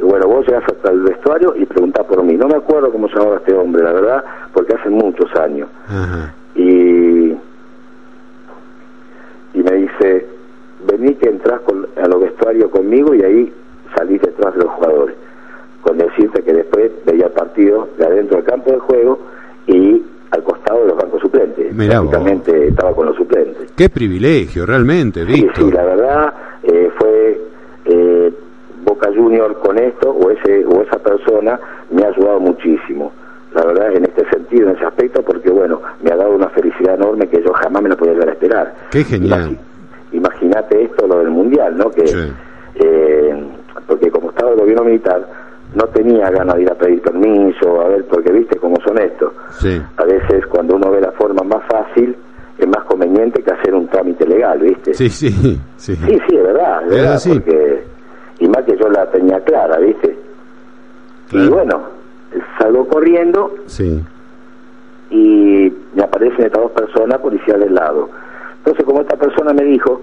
Bueno, 0.01 0.27
vos 0.27 0.46
llegás 0.48 0.63
hasta 0.65 0.91
el 0.91 1.01
vestuario 1.01 1.53
y 1.56 1.65
preguntás 1.65 2.06
por 2.06 2.24
mí. 2.24 2.36
No 2.36 2.48
me 2.48 2.56
acuerdo 2.56 2.91
cómo 2.91 3.08
se 3.08 3.15
llamaba 3.15 3.38
este 3.38 3.53
hombre, 3.53 3.84
la 3.84 3.94
verdad, 3.94 4.24
porque 4.53 4.74
hace 4.74 4.89
muchos 4.89 5.34
años. 5.36 5.70
Ajá. 5.88 6.34
Y, 6.56 7.32
y 9.53 9.63
me 9.63 9.72
dice, 9.75 10.27
vení 10.88 11.13
que 11.15 11.30
entras 11.30 11.62
con, 11.62 11.88
a 12.01 12.08
los 12.08 12.22
vestuarios 12.22 12.70
conmigo 12.72 13.13
y 13.13 13.22
ahí 13.24 13.53
salís 13.96 14.22
detrás 14.22 14.56
de 14.56 14.63
los 14.63 14.72
jugadores. 14.74 15.15
Con 15.82 15.98
decirte 15.98 16.44
que 16.44 16.53
después 16.53 16.91
veía 17.06 17.25
el 17.25 17.32
partido 17.32 17.89
de 17.98 18.06
adentro 18.06 18.38
del 18.38 18.46
campo 18.46 18.72
de 18.72 18.80
juego 18.80 19.20
y 19.68 20.03
al 20.32 20.44
costado 20.44 20.82
de 20.82 20.88
los 20.88 20.98
bancos 20.98 21.22
suplentes. 21.22 21.74
Prácticamente 21.76 22.68
estaba 22.70 22.94
con 22.94 23.06
los 23.08 23.16
suplentes. 23.16 23.72
Qué 23.76 23.90
privilegio, 23.90 24.66
realmente, 24.66 25.26
Sí, 25.26 25.34
Víctor. 25.34 25.66
sí, 25.66 25.72
la 25.72 25.84
verdad 25.84 26.34
eh, 26.64 26.90
fue 26.98 27.42
eh, 27.86 28.34
Boca 28.86 29.10
Junior 29.16 29.60
con 29.60 29.78
esto 29.78 30.10
o 30.12 30.32
ese 30.32 30.66
o 30.66 30.82
esa 30.82 30.98
persona 31.00 31.60
me 31.92 32.04
ha 32.04 32.08
ayudado 32.08 32.40
muchísimo. 32.40 33.12
La 33.54 33.66
verdad 33.66 33.92
en 33.94 34.06
este 34.06 34.24
sentido, 34.30 34.70
en 34.70 34.76
ese 34.78 34.86
aspecto, 34.86 35.22
porque 35.24 35.50
bueno, 35.50 35.82
me 36.02 36.12
ha 36.12 36.16
dado 36.16 36.32
una 36.34 36.48
felicidad 36.50 36.96
enorme 36.96 37.28
que 37.28 37.44
yo 37.44 37.52
jamás 37.54 37.84
me 37.84 37.90
la 37.90 37.98
podía 37.98 38.14
llegar 38.14 38.30
a 38.30 38.32
esperar. 38.32 38.74
Qué 38.92 39.04
genial. 39.04 39.58
Imagínate 40.14 40.84
esto, 40.84 41.08
lo 41.08 41.20
del 41.20 41.30
mundial, 41.30 41.78
¿no? 41.78 41.90
Que 41.92 42.08
Sí. 42.08 42.18
eh, 42.76 43.44
porque 43.88 44.10
como 44.10 44.30
estaba 44.30 44.52
el 44.52 44.58
gobierno 44.60 44.84
militar 44.86 45.26
no 45.75 45.84
tenía 45.88 46.30
ganas 46.30 46.56
de 46.56 46.63
ir 46.63 46.72
a 46.72 46.75
pedir 46.75 47.01
permiso, 47.01 47.82
a 47.82 47.88
ver, 47.88 48.06
porque 48.06 48.32
viste 48.32 48.58
cómo 48.60 48.75
son 48.86 48.98
estos. 49.00 49.32
Sí. 49.60 49.82
A 49.98 50.04
veces 50.06 50.46
cuando 50.48 50.75
uno 50.75 50.92
ve 50.92 51.01
la 51.01 51.12
forma 51.13 51.44
más 51.44 51.63
fácil 51.70 52.16
es 52.58 52.68
más 52.68 52.84
conveniente 52.86 53.42
que 53.42 53.51
hacer 53.51 53.74
un 53.74 53.88
trámite 53.88 54.25
legal, 54.28 54.60
¿viste? 54.60 54.94
Sí, 54.94 55.10
sí, 55.10 55.30
sí. 55.32 55.96
Sí, 55.96 55.96
sí, 56.28 56.36
es 56.36 56.44
verdad, 56.44 56.84
es 56.84 56.90
verdad, 56.90 57.13
así. 57.13 57.30
porque 57.32 57.84
y 58.40 58.48
más 58.48 58.63
que 58.66 58.75
yo 58.78 58.90
la 58.90 59.10
tenía 59.12 59.40
clara, 59.42 59.80
¿viste? 59.80 60.18
Claro. 61.30 61.46
Y 61.46 61.50
bueno, 61.50 61.82
salgo 62.60 62.88
corriendo 62.88 63.54
Sí. 63.68 64.04
y 65.10 65.72
me 65.96 66.04
aparecen 66.04 66.46
estas 66.46 66.62
dos 66.63 66.72
personas 66.72 67.20
policías 67.20 67.60
del 67.60 67.74
lado. 67.74 68.10
Entonces, 68.58 68.86
como 68.86 69.01
esta 69.01 69.16
persona 69.18 69.54
me 69.54 69.63
dijo, 69.63 70.01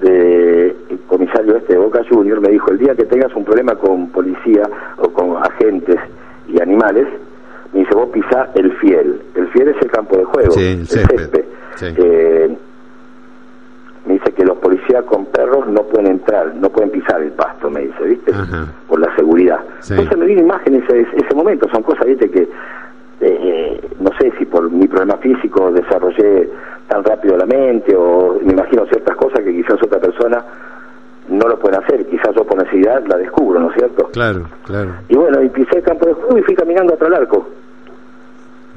de, 0.00 0.76
el 0.90 1.00
comisario 1.06 1.56
este 1.56 1.74
de 1.74 1.78
Boca 1.78 2.02
Junior, 2.08 2.40
me 2.40 2.50
dijo, 2.50 2.70
el 2.70 2.78
día 2.78 2.94
que 2.94 3.04
tengas 3.04 3.34
un 3.34 3.44
problema 3.44 3.74
con 3.76 4.10
policía 4.10 4.62
o 4.98 5.08
con 5.10 5.36
agentes 5.36 5.96
y 6.48 6.60
animales, 6.60 7.06
me 7.72 7.80
dice, 7.80 7.94
vos 7.94 8.08
pisá 8.10 8.50
el 8.54 8.72
fiel. 8.78 9.20
El 9.34 9.48
fiel 9.48 9.68
es 9.68 9.76
el 9.82 9.90
campo 9.90 10.16
de 10.16 10.24
juego, 10.24 10.50
Sí, 10.52 10.66
el 10.66 10.86
césped. 10.86 11.44
Sí. 11.76 11.86
Eh, 11.96 12.56
me 14.06 14.14
dice 14.14 14.32
que 14.32 14.44
los 14.44 14.56
policías 14.58 15.02
con 15.04 15.26
perros 15.26 15.66
no 15.66 15.82
pueden 15.82 16.12
entrar, 16.12 16.54
no 16.54 16.70
pueden 16.70 16.90
pisar 16.90 17.20
el 17.22 17.32
pasto, 17.32 17.68
me 17.68 17.80
dice, 17.80 18.04
¿viste? 18.04 18.32
Ajá. 18.32 18.72
Por 18.86 19.00
la 19.00 19.14
seguridad. 19.16 19.58
Sí. 19.80 19.94
Entonces 19.94 20.16
me 20.16 20.26
vino 20.26 20.42
imágenes 20.42 20.84
ese, 20.84 21.06
ese 21.16 21.34
momento, 21.34 21.68
son 21.72 21.82
cosas, 21.82 22.06
¿viste? 22.06 22.30
Que 22.30 22.48
eh, 23.20 23.80
no 23.98 24.10
sé 24.20 24.30
si 24.38 24.44
por 24.44 24.70
mi 24.70 24.86
problema 24.86 25.16
físico 25.16 25.72
desarrollé 25.72 26.50
tan 26.86 27.02
rápido 27.02 27.36
la 27.36 27.46
mente 27.46 27.96
o 27.96 28.38
me 28.42 28.52
imagino 28.52 28.86
ciertas 28.86 29.15
que 29.46 29.62
quizás 29.62 29.80
otra 29.82 30.00
persona 30.00 30.44
no 31.28 31.48
lo 31.48 31.58
puede 31.58 31.76
hacer, 31.76 32.04
quizás 32.06 32.34
yo 32.34 32.44
por 32.44 32.56
necesidad 32.62 33.04
la 33.06 33.16
descubro, 33.16 33.60
¿no 33.60 33.70
es 33.70 33.76
cierto? 33.76 34.08
Claro, 34.12 34.42
claro. 34.64 34.90
Y 35.08 35.16
bueno, 35.16 35.42
y 35.42 35.48
pisé 35.48 35.78
el 35.78 35.82
campo 35.82 36.06
de 36.06 36.12
juego 36.14 36.38
y 36.38 36.42
fui 36.42 36.54
caminando 36.54 36.94
atrás 36.94 37.10
del 37.10 37.20
arco. 37.20 37.48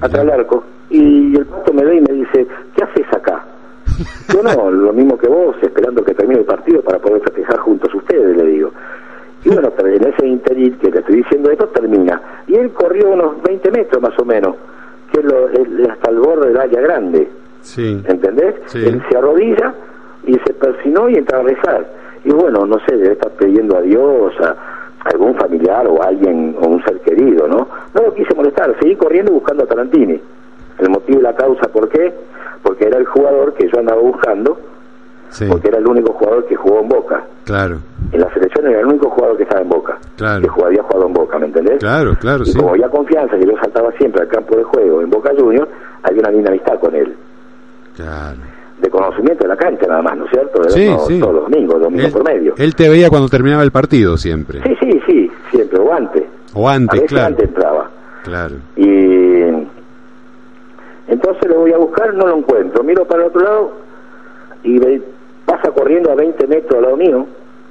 Atrás 0.02 0.24
del 0.26 0.32
arco. 0.32 0.64
Y 0.90 1.36
el 1.38 1.46
pato 1.46 1.74
me 1.74 1.84
ve 1.86 1.96
y 1.98 2.02
me 2.02 2.14
dice, 2.14 2.48
¿qué 2.76 2.84
haces 2.84 3.06
acá? 3.14 3.46
Yo 4.34 4.42
no, 4.42 4.72
lo 4.72 4.94
mismo 4.94 5.18
que 5.18 5.28
vos, 5.28 5.56
esperando 5.62 6.04
que 6.04 6.14
termine 6.14 6.40
el 6.42 6.46
partido 6.46 6.82
para 6.82 7.00
poder 7.00 7.22
festejar 7.22 7.58
juntos 7.60 7.94
ustedes, 7.94 8.38
le 8.38 8.46
digo. 8.46 8.72
Y 9.44 9.50
bueno, 9.54 9.70
pero 9.76 9.90
en 9.90 10.08
ese 10.08 10.26
interín 10.28 10.74
que 10.80 10.90
te 10.92 11.00
estoy 11.00 11.18
diciendo 11.18 11.52
esto 11.52 11.68
termina. 11.68 12.22
Y 12.48 12.56
él 12.56 12.72
corrió 12.72 13.10
unos 13.10 13.42
20 13.44 13.72
metros 13.72 14.02
más 14.02 14.18
o 14.20 14.26
menos, 14.26 14.56
que 15.12 15.20
es 15.20 15.26
lo- 15.26 15.50
es 15.50 15.90
hasta 15.90 16.12
el 16.12 16.20
borde 16.20 16.48
del 16.48 16.58
área 16.58 16.82
grande. 16.82 17.30
Sí. 17.62 18.02
¿entendés? 18.08 18.56
Sí. 18.68 18.80
Él 18.86 19.04
se 19.10 19.18
arrodilla 19.18 19.74
y 20.26 20.34
se 20.34 20.54
persinó 20.54 21.10
y 21.10 21.16
entra 21.16 21.40
a 21.40 21.44
rezar. 21.44 21.86
Y 22.24 22.32
bueno, 22.32 22.66
no 22.66 22.78
sé, 22.88 22.96
debe 22.98 23.14
estar 23.14 23.32
pidiendo 23.32 23.78
a 23.78 23.82
Dios, 23.82 24.34
a 24.42 24.56
algún 25.10 25.36
familiar 25.36 25.88
o 25.88 26.04
a 26.04 26.08
alguien, 26.08 26.56
o 26.62 26.68
un 26.68 26.84
ser 26.84 27.00
querido, 27.02 27.48
¿no? 27.48 27.68
No 27.94 28.02
lo 28.02 28.14
quise 28.14 28.36
molestar, 28.36 28.76
seguí 28.82 28.96
corriendo 28.96 29.32
buscando 29.32 29.64
a 29.64 29.68
Tarantini. 29.68 30.20
El 30.80 30.90
motivo 30.90 31.20
y 31.20 31.24
la 31.24 31.34
causa, 31.36 31.68
¿por 31.70 31.88
qué? 31.90 32.14
Porque 32.62 32.86
era 32.88 32.98
el 32.98 33.06
jugador 33.06 33.54
que 33.54 33.68
yo 33.72 33.80
andaba 33.80 34.02
buscando, 34.02 34.58
Sí. 35.30 35.46
porque 35.50 35.68
era 35.70 35.78
el 35.78 35.88
único 35.88 36.12
jugador 36.14 36.46
que 36.48 36.56
jugó 36.56 36.80
en 36.82 36.90
Boca. 36.90 37.24
Claro, 37.46 37.78
En 38.12 38.20
la 38.22 38.34
selección 38.34 38.68
era 38.68 38.80
el 38.80 38.88
único 38.88 39.10
jugador 39.12 39.38
que 39.38 39.44
estaba 39.44 39.62
en 39.62 39.70
Boca, 39.70 39.98
Claro. 40.18 40.42
que 40.42 40.48
jugaba- 40.48 40.68
había 40.70 40.84
jugado 40.84 41.06
en 41.08 41.14
Boca, 41.14 41.40
¿me 41.40 41.46
entendés? 41.46 41.78
claro, 41.80 42.16
claro, 42.20 42.44
y 42.44 42.48
sí. 42.48 42.58
como 42.58 42.72
había 42.72 42.90
confianza 42.90 43.38
que 43.38 43.46
yo 43.46 43.54
saltaba 43.62 43.92
siempre 43.94 44.22
al 44.24 44.28
campo 44.28 44.56
de 44.58 44.64
juego 44.64 45.02
en 45.02 45.10
Boca 45.10 45.32
Juniors, 45.38 45.70
había 46.04 46.20
una 46.22 46.32
linda 46.32 46.50
amistad 46.50 46.80
con 46.80 46.96
él 46.96 47.16
Claro. 47.96 48.38
De 48.80 48.90
conocimiento 48.90 49.44
de 49.44 49.50
la 49.50 49.56
cancha 49.58 49.86
nada 49.88 50.02
más, 50.02 50.18
¿no 50.18 50.26
es 50.26 50.32
cierto? 50.32 50.62
De 50.62 50.70
Sí, 50.70 51.20
todos 51.20 51.34
los 51.34 51.44
domingos, 51.50 51.82
domingo 51.82 52.06
Él, 52.08 52.12
por 52.14 52.24
medio. 52.24 52.54
él 52.58 52.76
te 52.76 52.90
veía 52.90 53.10
cuando 53.10 53.28
terminaba 53.30 53.64
el 53.64 53.72
partido 53.72 54.18
siempre. 54.18 54.62
Sí, 54.64 54.76
sí, 54.82 55.02
sí, 55.06 55.32
siempre, 55.52 55.80
o 55.80 55.94
antes. 55.94 56.24
O 56.54 56.68
A 56.70 56.74
antes, 56.74 57.02
veces 57.02 57.10
claro. 57.10 57.28
antes 57.28 57.48
entraba. 57.48 57.90
Claro. 58.24 58.56
Y 58.76 59.44
entonces 61.08 61.48
lo 61.50 61.60
voy 61.60 61.74
a 61.74 61.78
buscar, 61.78 62.14
no 62.14 62.28
lo 62.28 62.38
encuentro. 62.38 62.84
Miro 62.84 63.06
para 63.06 63.24
el 63.24 63.28
otro 63.30 63.42
lado 63.42 63.72
y 64.64 64.78
ve- 64.80 65.02
pasa 65.46 65.72
corriendo 65.72 66.12
a 66.12 66.16
20 66.16 66.48
metros 66.48 66.76
al 66.76 66.82
lado 66.84 66.98
mío, 66.98 67.26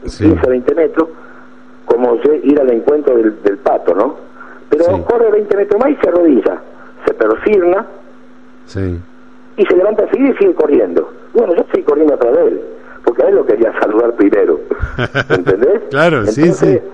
Sí. 0.04 0.24
15, 0.24 0.48
20 0.50 0.74
metros, 0.74 1.08
como 1.84 2.16
yo 2.22 2.34
ir 2.34 2.60
al 2.60 2.70
encuentro 2.70 3.16
del, 3.16 3.42
del 3.42 3.58
pato, 3.58 3.94
¿no? 3.94 4.16
Pero 4.68 4.84
Sí. 4.84 5.02
corre 5.08 5.30
20 5.30 5.56
metros 5.56 5.80
más 5.80 5.90
y 5.90 5.96
se 5.96 6.08
arrodilla, 6.08 6.60
se 7.06 7.14
perfirna 7.14 7.86
Sí. 8.66 8.98
Y 9.58 9.64
se 9.66 9.76
levanta 9.76 10.04
a 10.04 10.10
seguir 10.10 10.30
y 10.34 10.38
sigue 10.38 10.54
corriendo. 10.54 11.10
Bueno, 11.34 11.54
yo 11.54 11.60
estoy 11.62 11.82
corriendo 11.82 12.14
atrás 12.14 12.34
de 12.36 12.42
él, 12.46 12.60
porque 13.04 13.22
a 13.24 13.28
él 13.28 13.34
lo 13.34 13.44
quería 13.44 13.72
saludar 13.80 14.12
primero. 14.14 14.60
¿Entendés? 15.28 15.82
Claro, 15.90 16.24
sí, 16.26 16.40
Entonces, 16.42 16.80
sí. 16.82 16.88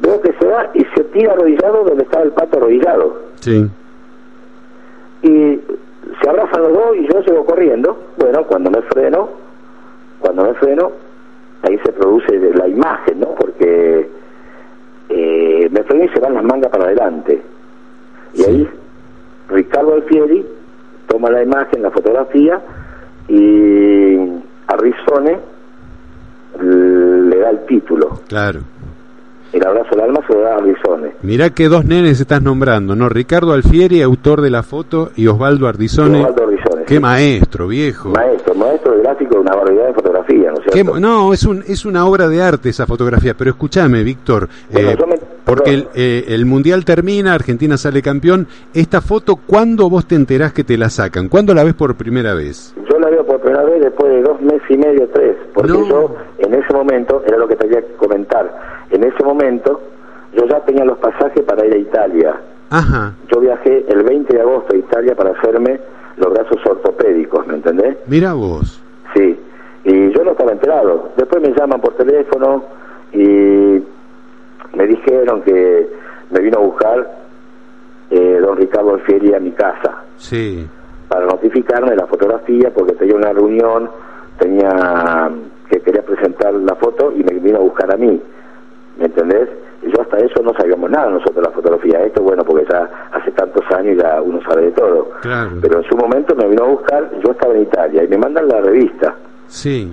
Veo 0.00 0.20
que 0.22 0.32
se 0.32 0.46
va 0.46 0.70
y 0.74 0.84
se 0.96 1.04
tira 1.04 1.32
arrodillado 1.32 1.84
donde 1.84 2.02
estaba 2.04 2.24
el 2.24 2.32
pato 2.32 2.56
arrodillado. 2.58 3.18
Sí. 3.40 3.70
Y 5.22 5.60
se 6.22 6.28
abrazan 6.28 6.62
los 6.62 6.72
dos 6.72 6.96
y 6.96 7.06
yo 7.12 7.22
sigo 7.22 7.44
corriendo. 7.44 7.96
Bueno, 8.16 8.44
cuando 8.44 8.70
me 8.70 8.80
freno, 8.82 9.28
cuando 10.18 10.44
me 10.44 10.54
freno, 10.54 10.90
ahí 11.62 11.78
se 11.84 11.92
produce 11.92 12.38
la 12.54 12.66
imagen, 12.66 13.20
¿no? 13.20 13.34
Porque 13.34 14.08
eh, 15.10 15.68
me 15.70 15.82
freno 15.84 16.04
y 16.04 16.08
se 16.08 16.20
van 16.20 16.32
las 16.34 16.44
mangas 16.44 16.70
para 16.70 16.84
adelante. 16.84 17.42
Y 18.32 18.38
Sí. 18.38 18.44
ahí 18.50 18.68
Ricardo 19.50 19.94
Alfieri 19.94 20.46
toma 21.10 21.28
la 21.30 21.42
imagen, 21.42 21.82
la 21.82 21.90
fotografía 21.90 22.60
y 23.28 24.14
a 24.66 24.76
Rizone 24.76 25.38
le 26.60 27.38
da 27.38 27.50
el 27.50 27.66
título. 27.66 28.20
Claro. 28.28 28.60
El 29.52 29.66
abrazo 29.66 29.88
al 29.94 30.00
alma 30.02 30.20
se 30.28 30.32
lo 30.34 30.42
da 30.42 30.56
a 30.56 30.60
Rizone. 30.60 31.10
Mirá 31.22 31.50
qué 31.50 31.68
dos 31.68 31.84
nenes 31.84 32.20
estás 32.20 32.40
nombrando, 32.40 32.94
¿no? 32.94 33.08
Ricardo 33.08 33.52
Alfieri, 33.52 34.00
autor 34.00 34.42
de 34.42 34.50
la 34.50 34.62
foto, 34.62 35.10
y 35.16 35.26
Osvaldo 35.26 35.66
Ardizone. 35.66 36.20
Osvaldo 36.20 36.46
Rizone, 36.46 36.84
Qué 36.86 36.94
sí. 36.94 37.00
maestro, 37.00 37.66
viejo. 37.66 38.10
Maestro, 38.10 38.54
maestro 38.54 38.92
de 38.94 39.02
gráfico 39.02 39.34
de 39.34 39.40
una 39.40 39.52
barbaridad 39.56 39.86
de 39.88 39.94
fotografía, 39.94 40.52
¿no 40.52 40.58
es 40.64 40.72
cierto? 40.72 41.00
no, 41.00 41.32
es, 41.32 41.44
un, 41.44 41.64
es 41.66 41.84
una 41.84 42.06
obra 42.06 42.28
de 42.28 42.40
arte 42.40 42.68
esa 42.68 42.86
fotografía, 42.86 43.34
pero 43.34 43.50
escúchame, 43.50 44.04
Víctor, 44.04 44.48
Bueno, 44.72 44.90
eh, 44.90 44.96
yo 45.00 45.06
me- 45.08 45.18
porque 45.54 45.74
el, 45.74 45.88
eh, 45.94 46.24
el 46.28 46.46
Mundial 46.46 46.84
termina, 46.84 47.34
Argentina 47.34 47.76
sale 47.76 48.02
campeón, 48.02 48.46
esta 48.74 49.00
foto, 49.00 49.36
¿cuándo 49.36 49.88
vos 49.90 50.06
te 50.06 50.14
enterás 50.14 50.52
que 50.52 50.64
te 50.64 50.76
la 50.78 50.88
sacan? 50.90 51.28
¿Cuándo 51.28 51.54
la 51.54 51.64
ves 51.64 51.74
por 51.74 51.94
primera 51.96 52.34
vez? 52.34 52.74
Yo 52.90 52.98
la 52.98 53.10
veo 53.10 53.24
por 53.24 53.40
primera 53.40 53.64
vez 53.64 53.80
después 53.82 54.12
de 54.12 54.22
dos 54.22 54.40
meses 54.40 54.62
y 54.70 54.76
medio, 54.78 55.08
tres, 55.08 55.36
porque 55.54 55.72
No. 55.72 55.86
yo 55.88 56.16
en 56.38 56.54
ese 56.54 56.72
momento, 56.72 57.22
era 57.26 57.36
lo 57.36 57.46
que 57.48 57.56
tenía 57.56 57.80
que 57.80 57.92
comentar, 57.94 58.86
en 58.90 59.04
ese 59.04 59.22
momento 59.24 59.80
yo 60.36 60.46
ya 60.46 60.60
tenía 60.64 60.84
los 60.84 60.98
pasajes 60.98 61.42
para 61.44 61.66
ir 61.66 61.74
a 61.74 61.78
Italia. 61.78 62.40
Ajá, 62.72 63.14
Yo 63.32 63.40
viajé 63.40 63.84
el 63.88 64.04
20 64.04 64.32
de 64.36 64.40
agosto 64.42 64.74
a 64.74 64.78
Italia 64.78 65.14
para 65.16 65.30
hacerme 65.32 65.80
los 66.16 66.32
brazos 66.32 66.58
ortopédicos, 66.64 67.44
¿me 67.48 67.54
entendés? 67.54 67.96
mira 68.06 68.32
vos. 68.34 68.80
Sí, 69.14 69.36
y 69.84 70.12
yo 70.14 70.22
no 70.22 70.32
estaba 70.32 70.52
enterado. 70.52 71.08
Después 71.16 71.42
me 71.42 71.52
llaman 71.52 71.80
por 71.80 71.94
teléfono 71.96 72.62
y 73.12 73.78
me 74.74 74.86
dijeron 74.86 75.42
que 75.42 75.88
me 76.30 76.40
vino 76.40 76.58
a 76.58 76.62
buscar 76.62 77.10
eh, 78.10 78.38
don 78.40 78.56
Ricardo 78.56 78.94
Alfieri 78.94 79.34
a 79.34 79.40
mi 79.40 79.52
casa 79.52 80.02
Sí, 80.16 80.66
para 81.08 81.26
notificarme 81.26 81.90
de 81.90 81.96
la 81.96 82.06
fotografía 82.06 82.70
porque 82.74 82.92
tenía 82.94 83.16
una 83.16 83.32
reunión, 83.32 83.90
tenía 84.38 85.30
que 85.70 85.80
quería 85.80 86.02
presentar 86.02 86.52
la 86.54 86.74
foto 86.76 87.12
y 87.16 87.22
me 87.24 87.34
vino 87.38 87.58
a 87.58 87.60
buscar 87.62 87.92
a 87.92 87.96
mí, 87.96 88.20
¿me 88.98 89.04
entendés? 89.06 89.48
Y 89.82 89.90
yo 89.90 90.02
hasta 90.02 90.18
eso 90.18 90.42
no 90.42 90.52
sabíamos 90.54 90.90
nada 90.90 91.08
nosotros 91.10 91.36
de 91.36 91.42
la 91.42 91.50
fotografía. 91.50 92.00
Esto, 92.04 92.22
bueno, 92.22 92.44
porque 92.44 92.66
ya 92.70 92.88
hace 93.12 93.30
tantos 93.30 93.64
años 93.74 93.96
ya 94.02 94.20
uno 94.20 94.40
sabe 94.42 94.66
de 94.66 94.72
todo. 94.72 95.08
Claro. 95.22 95.52
Pero 95.62 95.78
en 95.78 95.84
su 95.88 95.96
momento 95.96 96.34
me 96.36 96.48
vino 96.48 96.64
a 96.64 96.68
buscar, 96.68 97.10
yo 97.24 97.30
estaba 97.32 97.54
en 97.54 97.62
Italia 97.62 98.04
y 98.04 98.08
me 98.08 98.18
mandan 98.18 98.48
la 98.48 98.60
revista. 98.60 99.14
sí, 99.46 99.90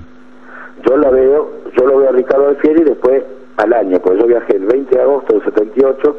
Yo 0.86 0.98
la 0.98 1.10
veo, 1.10 1.50
yo 1.78 1.86
lo 1.88 1.98
veo 2.00 2.10
a 2.10 2.12
Ricardo 2.12 2.50
Alfieri 2.50 2.84
después 2.84 3.24
al 3.58 3.74
año, 3.74 4.00
porque 4.00 4.22
yo 4.22 4.28
viajé 4.28 4.56
el 4.56 4.66
20 4.66 4.96
de 4.96 5.02
agosto 5.02 5.34
del 5.34 5.44
78, 5.44 6.18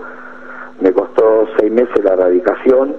me 0.81 0.93
costó 0.93 1.47
seis 1.59 1.73
meses 1.73 2.05
la 2.05 2.17
radicación 2.17 2.95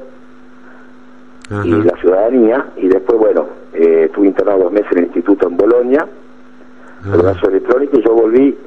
ajá, 1.50 1.66
y 1.66 1.72
la 1.72 1.96
ciudadanía, 1.98 2.66
y 2.78 2.88
después, 2.88 3.20
bueno, 3.20 3.48
eh, 3.74 4.06
estuve 4.06 4.28
internado 4.28 4.64
dos 4.64 4.72
meses 4.72 4.92
en 4.94 5.00
el 5.00 5.04
instituto 5.06 5.48
en 5.48 5.58
Bolonia, 5.58 6.08
el 7.06 7.22
brazo 7.22 7.50
electrónico, 7.50 7.98
y 7.98 8.04
yo 8.04 8.14
volví 8.14 8.58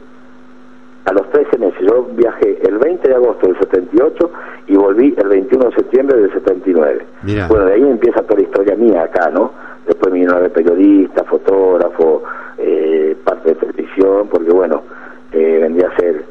a 1.05 1.13
los 1.13 1.29
13 1.31 1.59
meses. 1.59 1.81
Yo 1.81 2.09
viajé 2.15 2.59
el 2.67 2.79
20 2.79 3.09
de 3.09 3.15
agosto 3.15 3.47
del 3.47 3.59
78 3.59 4.31
y 4.69 4.77
volví 4.77 5.15
el 5.19 5.29
21 5.29 5.67
de 5.67 5.75
septiembre 5.75 6.21
del 6.21 6.33
79. 6.33 7.07
Mirá. 7.23 7.49
Bueno, 7.49 7.67
de 7.67 7.75
ahí 7.75 7.83
empieza 7.83 8.23
toda 8.23 8.37
la 8.37 8.43
historia 8.43 8.77
mía 8.77 9.03
acá, 9.03 9.31
¿no? 9.31 9.53
Después 9.87 10.13
me 10.13 10.21
vino 10.21 10.35
a 10.35 10.39
ver 10.39 10.53
periodista, 10.53 11.25
fotógrafo, 11.25 12.23
eh, 12.59 13.17
parte 13.25 13.51
de 13.51 13.55
televisión, 13.57 14.29
porque 14.29 14.53
bueno, 14.53 14.83
eh, 15.33 15.59
vendría 15.61 15.89
a 15.89 15.97
ser 15.97 16.25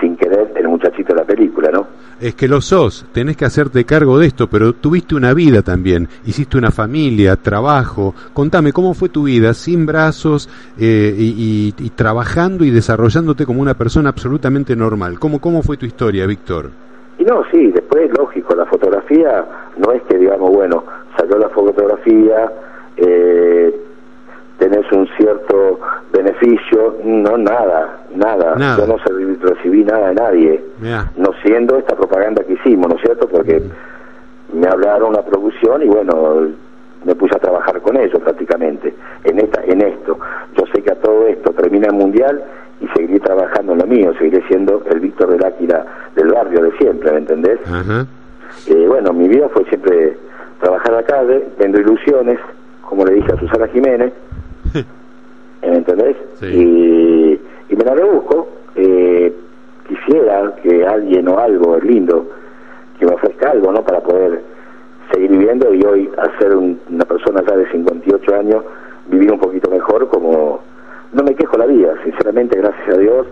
sin 0.00 0.14
querer 0.16 0.52
el 0.56 0.68
muchachito 0.68 1.14
de 1.14 1.20
la 1.20 1.24
película, 1.26 1.70
¿no? 1.72 1.86
Es 2.20 2.34
que 2.34 2.48
lo 2.48 2.60
sos, 2.60 3.06
tenés 3.12 3.36
que 3.36 3.44
hacerte 3.46 3.84
cargo 3.84 4.18
de 4.18 4.26
esto, 4.26 4.46
pero 4.46 4.74
tuviste 4.74 5.14
una 5.14 5.32
vida 5.32 5.62
también, 5.62 6.06
hiciste 6.26 6.58
una 6.58 6.70
familia, 6.70 7.36
trabajo. 7.36 8.14
Contame, 8.34 8.72
¿cómo 8.72 8.92
fue 8.94 9.08
tu 9.08 9.24
vida 9.24 9.54
sin 9.54 9.86
brazos 9.86 10.48
eh, 10.78 11.14
y, 11.16 11.72
y- 11.78 11.84
y 11.86 11.90
trabajando 11.90 12.64
y 12.64 12.70
desarrollándote 12.70 13.46
como 13.46 13.60
una 13.62 13.74
persona 13.74 14.10
absolutamente 14.10 14.76
normal? 14.76 15.18
¿Cómo, 15.18 15.40
cómo 15.40 15.62
fue 15.62 15.76
tu 15.78 15.86
historia, 15.86 16.26
Víctor? 16.26 16.70
Y 17.18 17.24
no, 17.24 17.42
sí, 17.50 17.70
después, 17.72 18.10
lógico, 18.18 18.54
la 18.54 18.66
fotografía 18.66 19.44
no 19.78 19.92
es 19.92 20.02
que, 20.02 20.18
digamos, 20.18 20.50
bueno, 20.52 20.84
salió 21.16 21.38
la 21.38 21.48
fotografía, 21.50 22.52
eh, 22.98 23.74
tenés 24.58 24.90
un 24.92 25.06
cierto 25.16 25.78
beneficio, 26.12 26.96
no, 27.04 27.36
nada, 27.36 27.98
nada. 28.14 28.54
Nada. 28.56 28.76
Yo 28.78 28.86
no 28.86 28.96
recibí 29.42 29.84
nada 29.84 30.08
de 30.08 30.14
nadie, 30.14 30.64
no 31.16 31.30
siendo 31.42 31.76
esta 31.78 31.94
propaganda 31.94 32.42
que 32.44 32.54
hicimos, 32.54 32.88
¿no 32.88 32.96
es 32.96 33.02
cierto? 33.02 33.28
Porque 33.28 33.62
me 34.52 34.66
hablaron 34.66 35.10
una 35.10 35.22
producción 35.22 35.82
y 35.82 35.86
bueno, 35.86 36.48
me 37.04 37.14
puse 37.14 37.36
a 37.36 37.38
trabajar 37.38 37.80
con 37.82 37.96
ellos 37.96 38.20
prácticamente, 38.22 38.94
en 39.24 39.38
esta, 39.38 39.62
en 39.64 39.82
esto. 39.82 40.18
Yo 40.56 40.64
sé 40.72 40.82
que 40.82 40.92
a 40.92 40.96
todo 40.96 41.26
esto 41.26 41.52
termina 41.52 41.88
el 41.88 41.94
mundial 41.94 42.42
y 42.80 42.88
seguiré 42.88 43.20
trabajando 43.20 43.72
en 43.72 43.78
lo 43.78 43.86
mío, 43.86 44.12
seguiré 44.18 44.42
siendo 44.48 44.82
el 44.90 45.00
Víctor 45.00 45.30
del 45.30 45.44
Áquila 45.44 45.84
del 46.14 46.28
barrio 46.28 46.62
de 46.62 46.72
siempre, 46.78 47.12
¿me 47.12 47.18
entendés? 47.18 47.60
Ajá. 47.66 48.06
Eh, 48.68 48.86
bueno, 48.88 49.12
mi 49.12 49.28
vida 49.28 49.48
fue 49.50 49.64
siempre 49.66 50.16
trabajar 50.60 50.94
a 50.94 50.96
la 50.96 51.02
calle, 51.02 51.46
vendo 51.58 51.78
ilusiones, 51.78 52.38
como 52.82 53.04
le 53.04 53.14
dije 53.14 53.32
a 53.32 53.38
Susana 53.38 53.66
Jiménez, 53.68 54.12
¿me 54.12 54.35
entendés? 55.74 56.16
Sí. 56.34 56.46
Y, 56.46 57.40
y 57.72 57.76
me 57.76 57.84
la 57.84 57.94
rebusco. 57.94 58.48
Eh, 58.74 59.34
quisiera 59.88 60.54
que 60.62 60.84
alguien 60.86 61.28
o 61.28 61.38
algo 61.38 61.78
lindo 61.78 62.26
que 62.98 63.06
me 63.06 63.14
ofrezca 63.14 63.50
algo, 63.50 63.72
¿no? 63.72 63.82
Para 63.84 64.00
poder 64.00 64.42
seguir 65.12 65.30
viviendo 65.30 65.72
y 65.72 65.82
hoy, 65.84 66.10
ser 66.40 66.56
un- 66.56 66.80
una 66.90 67.04
persona 67.04 67.42
ya 67.48 67.56
de 67.56 67.70
58 67.70 68.34
años, 68.34 68.64
vivir 69.08 69.32
un 69.32 69.38
poquito 69.38 69.70
mejor 69.70 70.08
como... 70.08 70.60
No 71.12 71.22
me 71.22 71.34
quejo 71.34 71.56
la 71.56 71.66
vida, 71.66 71.94
sinceramente, 72.04 72.58
gracias 72.58 72.88
a 72.96 72.98
Dios, 72.98 73.26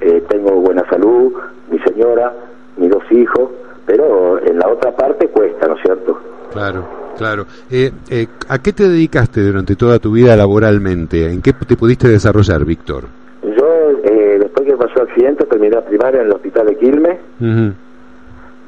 eh, 0.00 0.22
tengo 0.28 0.50
buena 0.60 0.84
salud, 0.90 1.32
mi 1.70 1.78
señora, 1.78 2.32
mis 2.76 2.90
dos 2.90 3.04
hijos, 3.12 3.50
pero 3.86 4.38
en 4.44 4.58
la 4.58 4.68
otra 4.68 4.90
parte 4.90 5.28
cuesta, 5.28 5.68
¿no 5.68 5.76
es 5.76 5.82
cierto? 5.82 6.18
Claro, 6.52 6.84
claro. 7.16 7.46
Eh, 7.70 7.90
eh, 8.10 8.26
¿A 8.48 8.58
qué 8.58 8.72
te 8.72 8.88
dedicaste 8.88 9.40
durante 9.42 9.76
toda 9.76 9.98
tu 9.98 10.12
vida 10.12 10.34
laboralmente? 10.36 11.30
¿En 11.32 11.40
qué 11.42 11.52
te 11.52 11.76
pudiste 11.76 12.08
desarrollar, 12.08 12.64
Víctor? 12.64 13.04
Yo, 13.42 13.90
eh, 14.04 14.38
después 14.40 14.66
que 14.66 14.76
pasó 14.76 15.02
el 15.02 15.08
accidente, 15.08 15.44
terminé 15.46 15.74
la 15.74 15.84
primaria 15.84 16.20
en 16.20 16.26
el 16.26 16.32
hospital 16.32 16.66
de 16.66 16.76
Quilmes, 16.76 17.18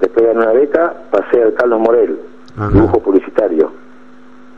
después 0.00 0.26
gané 0.26 0.38
una 0.38 0.52
beca, 0.52 0.94
pasé 1.10 1.42
al 1.42 1.54
Carlos 1.54 1.80
Morel, 1.80 2.18
Ajá. 2.56 2.70
dibujo 2.70 3.00
publicitario, 3.00 3.72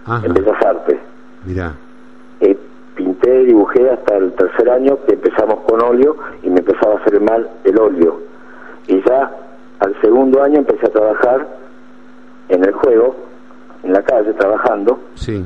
Ajá, 0.04 0.26
en 0.26 0.34
Bellas 0.34 0.56
Artes. 0.64 0.98
mirá. 1.44 1.74
Eh, 2.40 2.56
pinté, 2.94 3.44
dibujé 3.44 3.90
hasta 3.90 4.16
el 4.16 4.32
tercer 4.32 4.70
año 4.70 4.98
que 5.06 5.14
empezamos 5.14 5.60
con 5.66 5.82
óleo 5.82 6.16
y 6.42 6.48
me 6.50 6.60
empezaba 6.60 6.94
a 6.94 6.98
hacer 6.98 7.20
mal 7.20 7.48
el 7.64 7.78
óleo. 7.78 8.20
Y 8.88 9.02
ya 9.06 9.30
al 9.80 9.94
segundo 10.00 10.42
año 10.42 10.58
empecé 10.60 10.86
a 10.86 10.90
trabajar 10.90 11.46
en 12.48 12.64
el 12.64 12.72
juego, 12.72 13.16
en 13.86 13.92
la 13.92 14.02
calle, 14.02 14.32
trabajando, 14.34 14.98
Sí, 15.14 15.44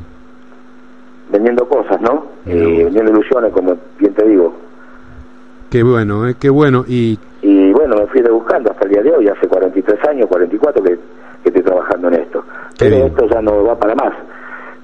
vendiendo 1.31 1.67
cosas, 1.69 2.01
¿no? 2.01 2.27
Mirá 2.45 2.65
Eh, 2.65 2.85
vendiendo 2.85 3.13
ilusiones, 3.13 3.53
como 3.53 3.77
bien 3.99 4.15
te 4.15 4.27
digo. 4.29 4.53
qué 5.71 5.83
bueno, 5.83 6.27
eh, 6.29 6.35
qué 6.39 6.51
bueno. 6.51 6.85
Y 6.89 7.19
Y 7.43 7.73
bueno, 7.73 7.97
me 7.97 8.07
fui 8.09 8.21
buscando 8.23 8.71
hasta 8.71 8.85
el 8.85 8.91
día 8.93 9.03
de 9.03 9.17
hoy, 9.17 9.29
hace 9.29 9.47
43 9.49 9.99
años, 10.09 10.27
44 10.29 10.83
que, 10.83 10.91
que 11.43 11.49
estoy 11.49 11.63
trabajando 11.63 12.09
en 12.09 12.15
esto. 12.15 12.45
Pero 12.79 12.97
esto 13.07 13.27
ya 13.33 13.41
no 13.41 13.65
va 13.65 13.75
para 13.79 13.95
más. 13.95 14.13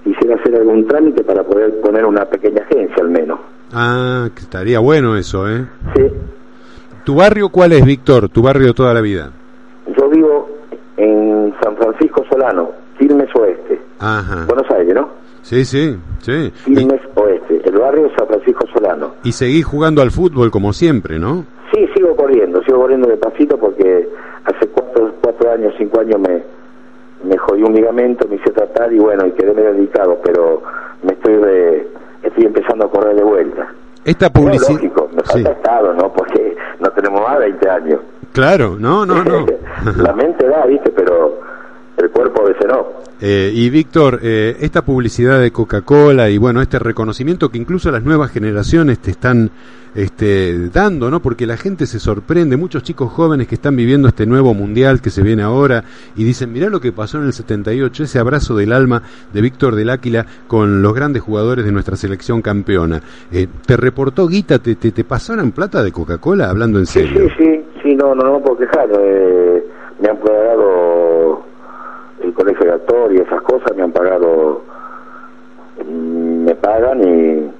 Quisiera 0.05 0.37
hacer 0.37 0.55
algún 0.57 0.87
trámite 0.87 1.23
para 1.25 1.43
poder 1.43 1.81
poner 1.81 2.05
una 2.07 2.25
pequeña 2.25 2.63
agencia 2.63 2.97
al 3.03 3.11
menos. 3.11 3.41
ah, 3.75 4.29
estaría 4.37 4.79
bueno 4.79 5.17
eso, 5.17 5.49
¿eh? 5.51 5.67
Sí, 5.97 6.03
¿Tu 7.05 7.15
barrio 7.15 7.49
cuál 7.51 7.73
es, 7.73 7.85
Víctor? 7.85 8.29
¿Tu 8.31 8.41
barrio 8.43 8.69
de 8.69 8.73
toda 8.75 8.95
la 8.95 9.01
vida? 9.01 9.31
yo 9.97 10.09
vivo 10.09 10.49
en 10.97 11.55
San 11.63 11.77
Francisco 11.77 12.25
Solano, 12.31 12.71
Quilmes 13.27 13.37
Oeste, 13.37 13.81
Ajá. 13.99 14.45
Buenos 14.47 14.71
Aires, 14.71 14.95
¿no? 14.95 15.09
Sí, 15.43 15.65
sí, 15.65 15.97
sí. 16.21 16.53
Y, 16.67 16.75
Quilmes 16.75 17.01
Oeste, 17.15 17.61
el 17.65 17.79
barrio 17.79 18.11
San 18.17 18.27
Francisco 18.27 18.67
Solano. 18.73 19.15
y 19.25 19.33
seguís 19.33 19.65
jugando 19.65 20.03
al 20.03 20.11
fútbol 20.11 20.51
como 20.51 20.73
siempre, 20.73 21.19
¿no? 21.19 21.45
Sí, 21.73 21.87
sigo 21.95 22.15
corriendo, 22.17 22.63
sigo 22.65 22.81
corriendo 22.81 23.09
despacito 23.09 23.57
porque 23.59 24.09
hace 24.45 24.69
cuatro, 24.69 25.13
cuatro 25.21 25.51
años, 25.53 25.75
cinco 25.79 26.01
años 26.01 26.21
me, 26.21 26.43
me 27.29 27.37
jodí 27.39 27.63
un 27.63 27.75
ligamento, 27.75 28.27
me 28.29 28.37
hice 28.37 28.51
tratar 28.51 28.93
y 28.93 28.99
bueno, 28.99 29.27
y 29.27 29.33
quedé 29.33 29.53
medio 29.53 29.73
delicado, 29.73 30.19
pero 30.25 30.63
me 31.03 31.13
estoy 31.13 31.35
de- 31.37 31.89
estoy 32.23 32.45
empezando 32.45 32.87
a 32.87 32.91
correr 32.91 33.17
de 33.17 33.23
vuelta. 33.25 33.69
Esta 34.05 34.31
publicidad... 34.33 34.71
lógico, 34.81 35.09
me 35.13 35.23
Sí, 35.25 35.33
falta 35.45 35.51
estado, 35.51 35.93
¿no? 35.95 36.13
Porque 36.13 36.57
no 36.81 36.91
tenemos 36.91 37.21
más 37.23 37.39
de 37.41 37.47
20 37.47 37.69
años. 37.71 38.01
claro, 38.33 38.77
no, 38.79 39.05
no, 39.05 39.25
no. 39.25 39.45
La 39.97 40.13
mente 40.13 40.47
da, 40.47 40.65
¿viste? 40.67 40.91
Pero 40.91 41.41
el 42.07 42.13
cuerpo 42.13 42.43
a 42.43 42.49
veces 42.49 42.67
no. 42.69 42.87
Eh, 43.21 43.51
y 43.55 43.71
Víctor, 43.71 44.21
eh, 44.23 44.57
esta 44.61 44.85
publicidad 44.85 45.41
de 45.41 45.51
Coca-Cola 45.51 46.29
y 46.31 46.39
bueno, 46.39 46.61
este 46.61 46.79
reconocimiento 46.79 47.49
que 47.51 47.59
incluso 47.59 47.91
las 47.91 48.03
nuevas 48.03 48.31
generaciones 48.31 48.99
te 48.99 49.11
están 49.11 49.51
este, 49.95 50.69
dando, 50.69 51.11
¿no? 51.11 51.21
Porque 51.21 51.47
la 51.47 51.57
gente 51.57 51.87
se 51.87 51.99
sorprende, 51.99 52.59
muchos 52.59 52.83
chicos 52.83 53.11
jóvenes 53.11 53.49
que 53.49 53.55
están 53.55 53.75
viviendo 53.75 54.09
este 54.09 54.27
nuevo 54.27 54.53
mundial 54.53 55.01
que 55.01 55.09
se 55.09 55.23
viene 55.23 55.43
ahora 55.43 55.85
y 56.15 56.25
dicen, 56.25 56.53
mirá 56.53 56.69
lo 56.69 56.81
que 56.81 56.93
pasó 56.93 57.17
en 57.19 57.25
el 57.25 57.33
78, 57.33 58.05
ese 58.05 58.19
abrazo 58.19 58.55
del 58.55 58.73
alma 58.73 59.03
de 59.33 59.41
Víctor 59.41 59.75
del 59.75 59.89
Áquila 59.89 60.27
con 60.47 60.83
los 60.83 60.93
grandes 60.95 61.23
jugadores 61.23 61.65
de 61.65 61.73
nuestra 61.73 61.97
selección 61.97 62.43
campeona. 62.43 63.01
Eh, 63.33 63.47
¿Te 63.67 63.79
reportó 63.79 64.29
Guita, 64.29 64.59
te, 64.59 64.75
te, 64.77 64.93
te 64.93 65.05
pasaron 65.05 65.53
plata 65.53 65.83
de 65.83 65.91
Coca-Cola 65.93 66.51
hablando 66.51 66.79
en 66.79 66.85
serio? 66.87 67.29
sí, 67.39 67.45
sí, 67.45 67.65
sí, 67.83 67.95
no, 67.95 68.15
no, 68.15 68.23
no 68.23 68.35
me 68.35 68.41
puedo 68.45 68.59
quejar. 68.59 68.89
eh, 69.01 69.65
me 69.99 70.11
han 70.11 70.19
el 70.19 70.61
y 73.13 73.17
esas 73.19 73.41
cosas, 73.43 73.77
me 73.77 73.83
han 73.85 73.93
pagado, 73.93 74.63
mm, 75.85 76.45
me 76.45 76.55
pagan 76.57 77.01
y, 77.03 77.53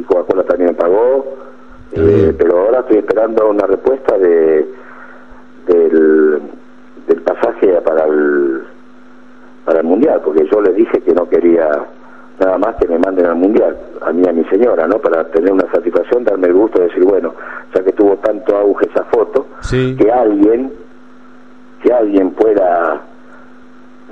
y 0.00 0.02
Coca-Cola 0.04 0.42
también 0.44 0.70
me 0.70 0.76
pagó. 0.76 1.26
Eh, 1.92 2.34
pero 2.36 2.58
ahora 2.58 2.80
estoy 2.80 2.98
esperando 2.98 3.48
una 3.50 3.66
respuesta 3.66 4.18
de 4.18 4.66
del, 5.66 6.40
del 7.06 7.22
pasaje 7.22 7.68
para 7.82 8.04
el 8.06 8.64
para 9.64 9.78
el 9.80 9.86
mundial, 9.86 10.20
porque 10.24 10.46
yo 10.52 10.60
les 10.60 10.74
dije 10.74 11.00
que 11.02 11.14
no 11.14 11.28
quería 11.28 11.70
nada 12.40 12.58
más 12.58 12.74
que 12.76 12.88
me 12.88 12.98
manden 12.98 13.26
al 13.26 13.36
mundial, 13.36 13.78
a 14.02 14.12
mí 14.12 14.22
y 14.26 14.28
a 14.28 14.32
mi 14.32 14.44
señora, 14.46 14.86
¿no? 14.88 14.98
Para 14.98 15.24
tener 15.30 15.52
una 15.52 15.70
satisfacción, 15.70 16.24
darme 16.24 16.48
el 16.48 16.54
gusto 16.54 16.80
de 16.80 16.88
decir, 16.88 17.04
bueno, 17.04 17.32
ya 17.74 17.82
que 17.84 17.92
tuvo 17.92 18.16
tanto 18.16 18.56
auge 18.56 18.86
esa 18.90 19.04
foto, 19.04 19.46
Sí. 19.60 19.96
que 19.96 20.10
alguien, 20.10 20.72
que 21.82 21.92
alguien 21.92 22.32
pueda, 22.32 23.00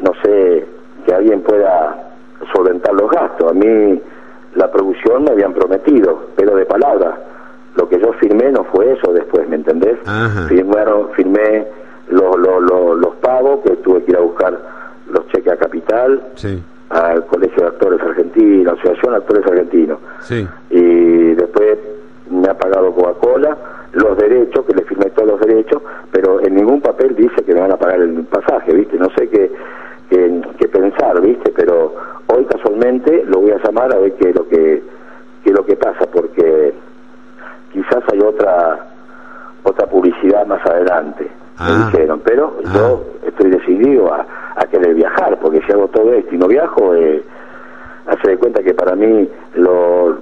no 0.01 0.13
sé, 0.23 0.67
que 1.03 1.15
alguien 1.15 1.43
pueda 1.43 2.13
solventar 2.55 2.95
los 2.95 3.11
gastos. 3.11 3.51
A 3.51 3.55
mí 3.55 4.01
la 4.55 4.71
producción 4.71 5.25
me 5.25 5.31
habían 5.31 5.53
prometido, 5.53 6.27
pero 6.37 6.57
de 6.57 6.67
palabra. 6.67 7.19
Lo 7.77 7.89
que 7.89 7.99
yo 7.99 8.13
firmé 8.15 8.53
no 8.53 8.65
fue 8.65 8.93
eso 8.93 9.13
después, 9.13 9.49
¿me 9.49 9.57
entendés? 9.57 9.97
Ajá. 10.07 10.47
Firmaron, 10.49 11.11
firmé 11.13 11.67
los, 12.09 12.37
los, 12.37 12.63
los, 12.63 12.99
los 12.99 13.15
pagos, 13.17 13.61
que 13.65 13.77
tuve 13.77 14.05
que 14.05 14.11
ir 14.11 14.17
a 14.19 14.21
buscar 14.21 14.59
los 15.11 15.27
cheques 15.29 15.53
a 15.53 15.57
Capital, 15.57 16.23
Sí, 16.35 16.63
al 16.91 17.25
Colegio 17.27 17.63
de 17.63 17.69
Actores 17.69 18.01
Argentinos, 18.03 18.75
Asociación 18.75 19.13
de 19.13 19.19
Actores 19.19 19.47
Argentinos 19.47 19.99
sí. 20.21 20.47
y 20.69 21.35
después 21.35 21.79
me 22.31 22.49
ha 22.49 22.55
pagado 22.55 22.93
Coca-Cola 22.93 23.57
los 23.93 24.17
derechos, 24.17 24.65
que 24.67 24.75
le 24.75 24.85
firmé 24.85 25.07
todos 25.11 25.33
los 25.33 25.41
derechos, 25.41 25.83
pero 26.11 26.41
en 26.41 26.55
ningún 26.55 26.81
papel 26.81 27.15
dice 27.15 27.43
que 27.45 27.55
me 27.55 27.61
van 27.61 27.73
a 27.73 27.77
pagar 27.77 28.01
el 28.01 28.25
pasaje, 28.25 28.73
¿viste? 28.75 28.97
No 28.99 29.09
sé 29.17 29.29
qué, 29.29 29.51
qué 30.59 30.69
pensar, 30.69 31.21
¿viste? 31.21 31.53
Pero 31.57 31.95
hoy 32.27 32.45
casualmente 32.45 33.25
lo 33.27 33.41
voy 33.41 33.53
a 33.53 33.59
llamar 33.63 33.95
a 33.95 33.99
ver 33.99 34.13
qué 34.15 34.31
es 34.31 34.37
lo 34.37 34.47
que, 34.49 34.83
qué 35.43 35.51
es 35.51 35.53
lo 35.53 35.65
que 35.65 35.77
pasa, 35.77 36.07
porque 36.13 36.75
quizás 37.73 38.03
hay 38.13 38.21
otra 38.21 38.87
otra 39.65 39.87
publicidad 39.87 40.45
más 40.47 40.65
adelante, 40.67 41.29
Ah. 41.57 41.69
me 41.69 41.85
dijeron, 41.93 42.21
pero 42.25 42.57
Ah. 42.65 42.71
yo 42.75 43.05
estoy 43.29 43.51
decidido 43.51 44.13
a, 44.13 44.27
a 44.57 44.67
querer 44.67 44.95
viajar, 44.95 45.39
porque 45.41 45.61
si 45.65 45.73
hago 45.73 45.87
todo 45.89 46.13
esto 46.13 46.35
y 46.35 46.39
no 46.39 46.49
viajo, 46.49 46.95
eh, 46.97 47.23
hace 48.07 48.31
de 48.31 48.37
cuenta 48.39 48.61
que 48.63 48.75
para 48.75 48.97
mí 48.97 49.29
lo, 49.55 50.19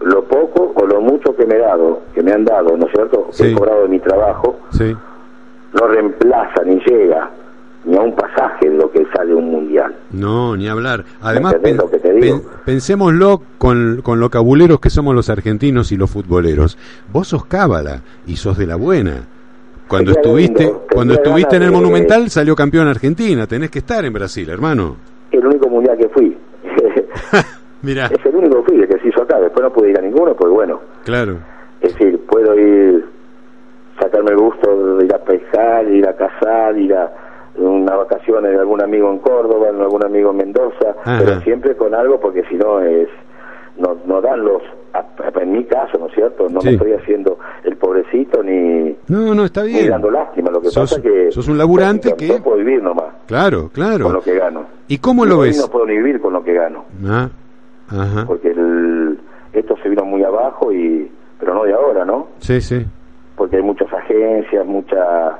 lo 0.00 0.24
poco 0.24 0.72
o 0.74 0.86
lo 0.86 1.02
mucho 1.02 1.36
que 1.36 1.44
me 1.44 1.56
he 1.56 1.58
dado, 1.58 2.00
que 2.14 2.22
me 2.22 2.32
han 2.32 2.44
dado, 2.46 2.76
¿no 2.78 2.86
es 2.86 2.92
cierto?, 2.92 3.28
que 3.36 3.50
he 3.50 3.54
cobrado 3.54 3.82
de 3.82 3.88
mi 3.88 3.98
trabajo, 4.00 4.56
Sí. 4.70 4.96
no 5.78 5.86
reemplaza 5.86 6.62
ni 6.64 6.80
llega 6.80 7.28
ni 7.84 7.96
a 7.96 8.00
un 8.00 8.14
pasaje 8.14 8.68
de 8.70 8.76
lo 8.76 8.90
que 8.90 9.04
sale 9.14 9.34
un 9.34 9.50
mundial. 9.50 9.94
No, 10.12 10.56
ni 10.56 10.68
hablar. 10.68 11.04
Además, 11.20 11.54
entendés 11.54 11.72
pen- 11.78 11.84
lo 11.84 11.90
que 11.90 11.98
te 11.98 12.12
digo? 12.12 12.40
pen- 12.42 12.48
pensémoslo 12.64 13.42
con, 13.58 14.00
con 14.02 14.20
lo 14.20 14.30
cabuleros 14.30 14.78
que 14.80 14.90
somos 14.90 15.14
los 15.14 15.28
argentinos 15.30 15.90
y 15.92 15.96
los 15.96 16.10
futboleros. 16.10 16.78
Vos 17.12 17.28
sos 17.28 17.44
cábala 17.46 18.02
y 18.26 18.36
sos 18.36 18.56
de 18.58 18.66
la 18.66 18.76
buena. 18.76 19.24
Cuando 19.88 20.12
estuviste, 20.12 20.64
lindo, 20.64 20.86
cuando 20.92 21.14
estuviste 21.14 21.56
en 21.56 21.62
el 21.64 21.70
de- 21.70 21.76
Monumental 21.76 22.30
salió 22.30 22.54
campeón 22.54 22.88
Argentina. 22.88 23.46
Tenés 23.46 23.70
que 23.70 23.80
estar 23.80 24.04
en 24.04 24.12
Brasil, 24.12 24.48
hermano. 24.48 24.96
El 25.30 25.44
único 25.46 25.68
mundial 25.68 25.98
que 25.98 26.08
fui. 26.08 26.36
Mirá, 27.82 28.06
es 28.06 28.24
el 28.24 28.36
único 28.36 28.62
que 28.62 28.70
fui, 28.72 28.80
el 28.80 28.88
que 28.88 28.98
se 29.00 29.08
hizo 29.08 29.22
acá. 29.22 29.40
Después 29.40 29.62
no 29.62 29.72
pude 29.72 29.90
ir 29.90 29.98
a 29.98 30.02
ninguno, 30.02 30.34
porque 30.36 30.52
bueno, 30.54 30.80
claro. 31.04 31.38
es 31.80 31.92
decir, 31.92 32.20
puedo 32.30 32.54
ir, 32.58 33.04
sacarme 34.00 34.30
el 34.30 34.36
gusto 34.38 34.96
de 34.98 35.04
ir 35.04 35.14
a 35.14 35.18
pescar, 35.18 35.86
ir 35.88 36.06
a 36.06 36.14
cazar, 36.16 36.78
ir 36.78 36.94
a 36.94 37.10
unas 37.56 37.96
vacaciones 37.96 38.52
de 38.52 38.58
algún 38.58 38.82
amigo 38.82 39.10
en 39.10 39.18
Córdoba, 39.18 39.70
de 39.72 39.82
algún 39.82 40.04
amigo 40.04 40.30
en 40.30 40.36
Mendoza, 40.38 40.94
Ajá. 41.04 41.18
pero 41.24 41.40
siempre 41.42 41.76
con 41.76 41.94
algo, 41.94 42.18
porque 42.20 42.42
si 42.48 42.54
no 42.56 42.80
es 42.80 43.08
no, 43.78 43.96
no 44.06 44.20
dan 44.20 44.44
los, 44.44 44.60
en 45.40 45.52
mi 45.52 45.64
caso, 45.64 45.98
¿no 45.98 46.06
es 46.06 46.14
cierto? 46.14 46.46
No 46.50 46.60
Sí. 46.60 46.68
me 46.68 46.72
estoy 46.74 46.92
haciendo 46.92 47.38
el 47.64 47.76
pobrecito 47.78 48.42
ni, 48.42 48.94
No, 49.08 49.34
no, 49.34 49.44
está 49.46 49.62
ni 49.64 49.72
bien. 49.72 49.88
dando 49.88 50.10
lástima. 50.10 50.50
Lo 50.50 50.60
que 50.60 50.68
Sos- 50.68 50.90
pasa 50.90 50.96
es 50.96 51.02
que 51.02 51.32
sos 51.32 51.48
un 51.48 51.56
laburante 51.56 52.14
que- 52.14 52.28
no 52.28 52.42
puedo 52.42 52.58
vivir 52.58 52.82
nomás 52.82 53.06
Claro, 53.26 53.70
con 53.74 53.82
lo 53.82 53.98
claro. 53.98 54.20
que 54.20 54.34
gano. 54.34 54.66
¿Y 54.88 54.98
cómo 54.98 55.24
lo 55.24 55.38
Hoy 55.38 55.48
ves? 55.48 55.58
No 55.60 55.68
puedo 55.68 55.86
ni 55.86 55.96
vivir 55.96 56.20
con 56.20 56.34
lo 56.34 56.44
que 56.44 56.52
gano. 56.52 56.84
Ah, 57.06 57.30
ajá. 57.88 58.24
porque 58.26 58.50
el, 58.50 59.18
esto 59.54 59.74
se 59.82 59.88
vino 59.88 60.04
muy 60.04 60.22
abajo 60.22 60.70
y 60.70 61.10
pero 61.40 61.54
no 61.54 61.64
de 61.64 61.72
ahora 61.72 62.04
no 62.04 62.28
Sí, 62.38 62.60
sí, 62.60 62.86
porque 63.36 63.56
hay 63.56 63.62
muchas 63.62 63.90
agencias 63.92 64.66
mucha 64.66 65.38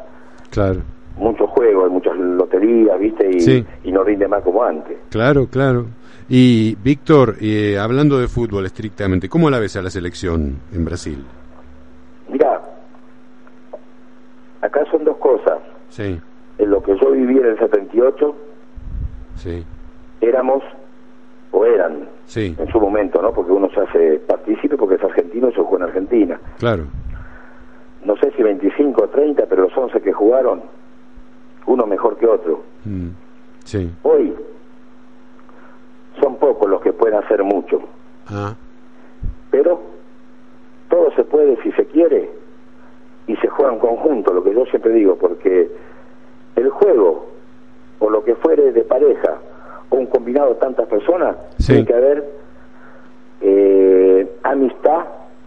claro. 0.50 0.80
Mucho 1.16 1.46
juego, 1.46 1.84
hay 1.84 1.90
muchas 1.90 2.16
loterías, 2.16 2.98
¿viste? 2.98 3.28
Y, 3.30 3.40
Sí. 3.40 3.64
y 3.84 3.92
no 3.92 4.02
rinde 4.04 4.26
más 4.28 4.42
como 4.42 4.62
antes. 4.62 4.96
Claro, 5.10 5.46
claro. 5.46 5.86
Y 6.28 6.76
Víctor, 6.82 7.36
eh, 7.40 7.78
hablando 7.78 8.18
de 8.18 8.28
fútbol 8.28 8.64
estrictamente, 8.66 9.28
¿cómo 9.28 9.50
la 9.50 9.58
ves 9.58 9.76
a 9.76 9.82
la 9.82 9.90
selección 9.90 10.56
en 10.72 10.84
Brasil? 10.84 11.24
Mira, 12.28 12.60
acá 14.60 14.84
son 14.90 15.04
dos 15.04 15.16
cosas. 15.18 15.58
Sí, 15.88 16.18
En 16.58 16.70
lo 16.70 16.82
que 16.82 16.96
yo 16.98 17.10
viví 17.10 17.38
en 17.38 17.46
el 17.46 17.58
78, 17.58 18.34
sí, 19.36 19.64
éramos, 20.20 20.62
o 21.50 21.64
eran, 21.66 22.08
sí, 22.24 22.54
en 22.58 22.68
su 22.70 22.80
momento, 22.80 23.20
¿no? 23.20 23.32
Porque 23.32 23.52
uno 23.52 23.68
se 23.74 23.80
hace 23.80 24.18
partícipe 24.26 24.76
porque 24.76 24.94
es 24.94 25.02
argentino 25.04 25.48
y 25.48 25.52
se 25.52 25.60
jugó 25.60 25.76
en 25.78 25.82
Argentina. 25.84 26.40
claro. 26.58 26.84
No 28.04 28.16
sé 28.16 28.32
si 28.36 28.42
25 28.42 29.04
o 29.04 29.08
30, 29.10 29.46
pero 29.46 29.62
los 29.62 29.76
11 29.76 30.00
que 30.00 30.12
jugaron, 30.12 30.62
uno 31.66 31.86
mejor 31.86 32.16
que 32.16 32.26
otro. 32.26 32.62
Mm, 32.84 33.08
sí. 33.64 33.90
Hoy 34.02 34.34
son 36.20 36.36
pocos 36.36 36.68
los 36.68 36.80
que 36.82 36.92
pueden 36.92 37.18
hacer 37.18 37.42
mucho, 37.42 37.80
Ah, 38.28 38.54
pero 39.50 39.80
todo 40.88 41.10
se 41.16 41.24
puede 41.24 41.60
si 41.62 41.72
se 41.72 41.86
quiere 41.86 42.30
y 43.26 43.36
se 43.36 43.48
juega 43.48 43.72
en 43.72 43.78
conjunto, 43.78 44.32
lo 44.32 44.42
que 44.44 44.54
yo 44.54 44.64
siempre 44.66 44.92
digo, 44.92 45.16
porque 45.16 45.70
el 46.56 46.70
juego 46.70 47.26
o 47.98 48.10
lo 48.10 48.24
que 48.24 48.34
fuere 48.36 48.72
de 48.72 48.82
pareja 48.82 49.38
o 49.90 49.96
un 49.96 50.06
combinado 50.06 50.50
de 50.50 50.54
tantas 50.56 50.86
personas, 50.88 51.36
Sí. 51.58 51.68
tiene 51.72 51.86
que 51.86 51.94
haber 51.94 52.42
eh, 53.40 54.36
amistad, 54.44 55.04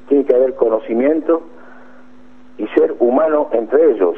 tiene 0.07 0.25
que 0.25 0.35
haber 0.35 0.55
conocimiento 0.55 1.43
y 2.57 2.67
ser 2.67 2.95
humano 2.99 3.49
entre 3.53 3.91
ellos. 3.91 4.15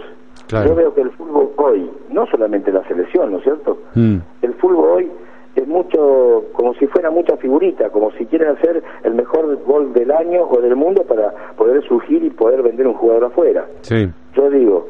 Claro. 0.48 0.70
Yo 0.70 0.76
veo 0.76 0.94
que 0.94 1.02
el 1.02 1.12
fútbol 1.12 1.50
hoy, 1.58 1.90
no 2.10 2.26
solamente 2.28 2.72
la 2.72 2.84
selección, 2.88 3.32
¿no 3.32 3.38
es 3.40 3.44
cierto? 3.44 3.78
mm, 3.96 4.18
el 4.42 4.54
fútbol 4.56 4.90
hoy 4.98 5.12
es 5.56 5.68
mucho 5.68 6.46
como 6.54 6.74
si 6.76 6.86
fuera 6.88 7.10
mucha 7.10 7.36
figurita, 7.38 7.90
como 7.90 8.12
si 8.12 8.26
quieren 8.28 8.50
hacer 8.50 8.82
el 9.04 9.14
mejor 9.16 9.58
gol 9.66 9.92
del 9.94 10.12
año 10.12 10.44
o 10.44 10.62
del 10.62 10.76
mundo 10.76 11.04
para 11.04 11.32
poder 11.56 11.82
surgir 11.88 12.24
y 12.24 12.30
poder 12.30 12.62
vender 12.62 12.88
un 12.88 12.94
jugador 12.94 13.26
afuera. 13.26 13.66
sí, 13.82 14.08
Yo 14.36 14.50
digo, 14.52 14.88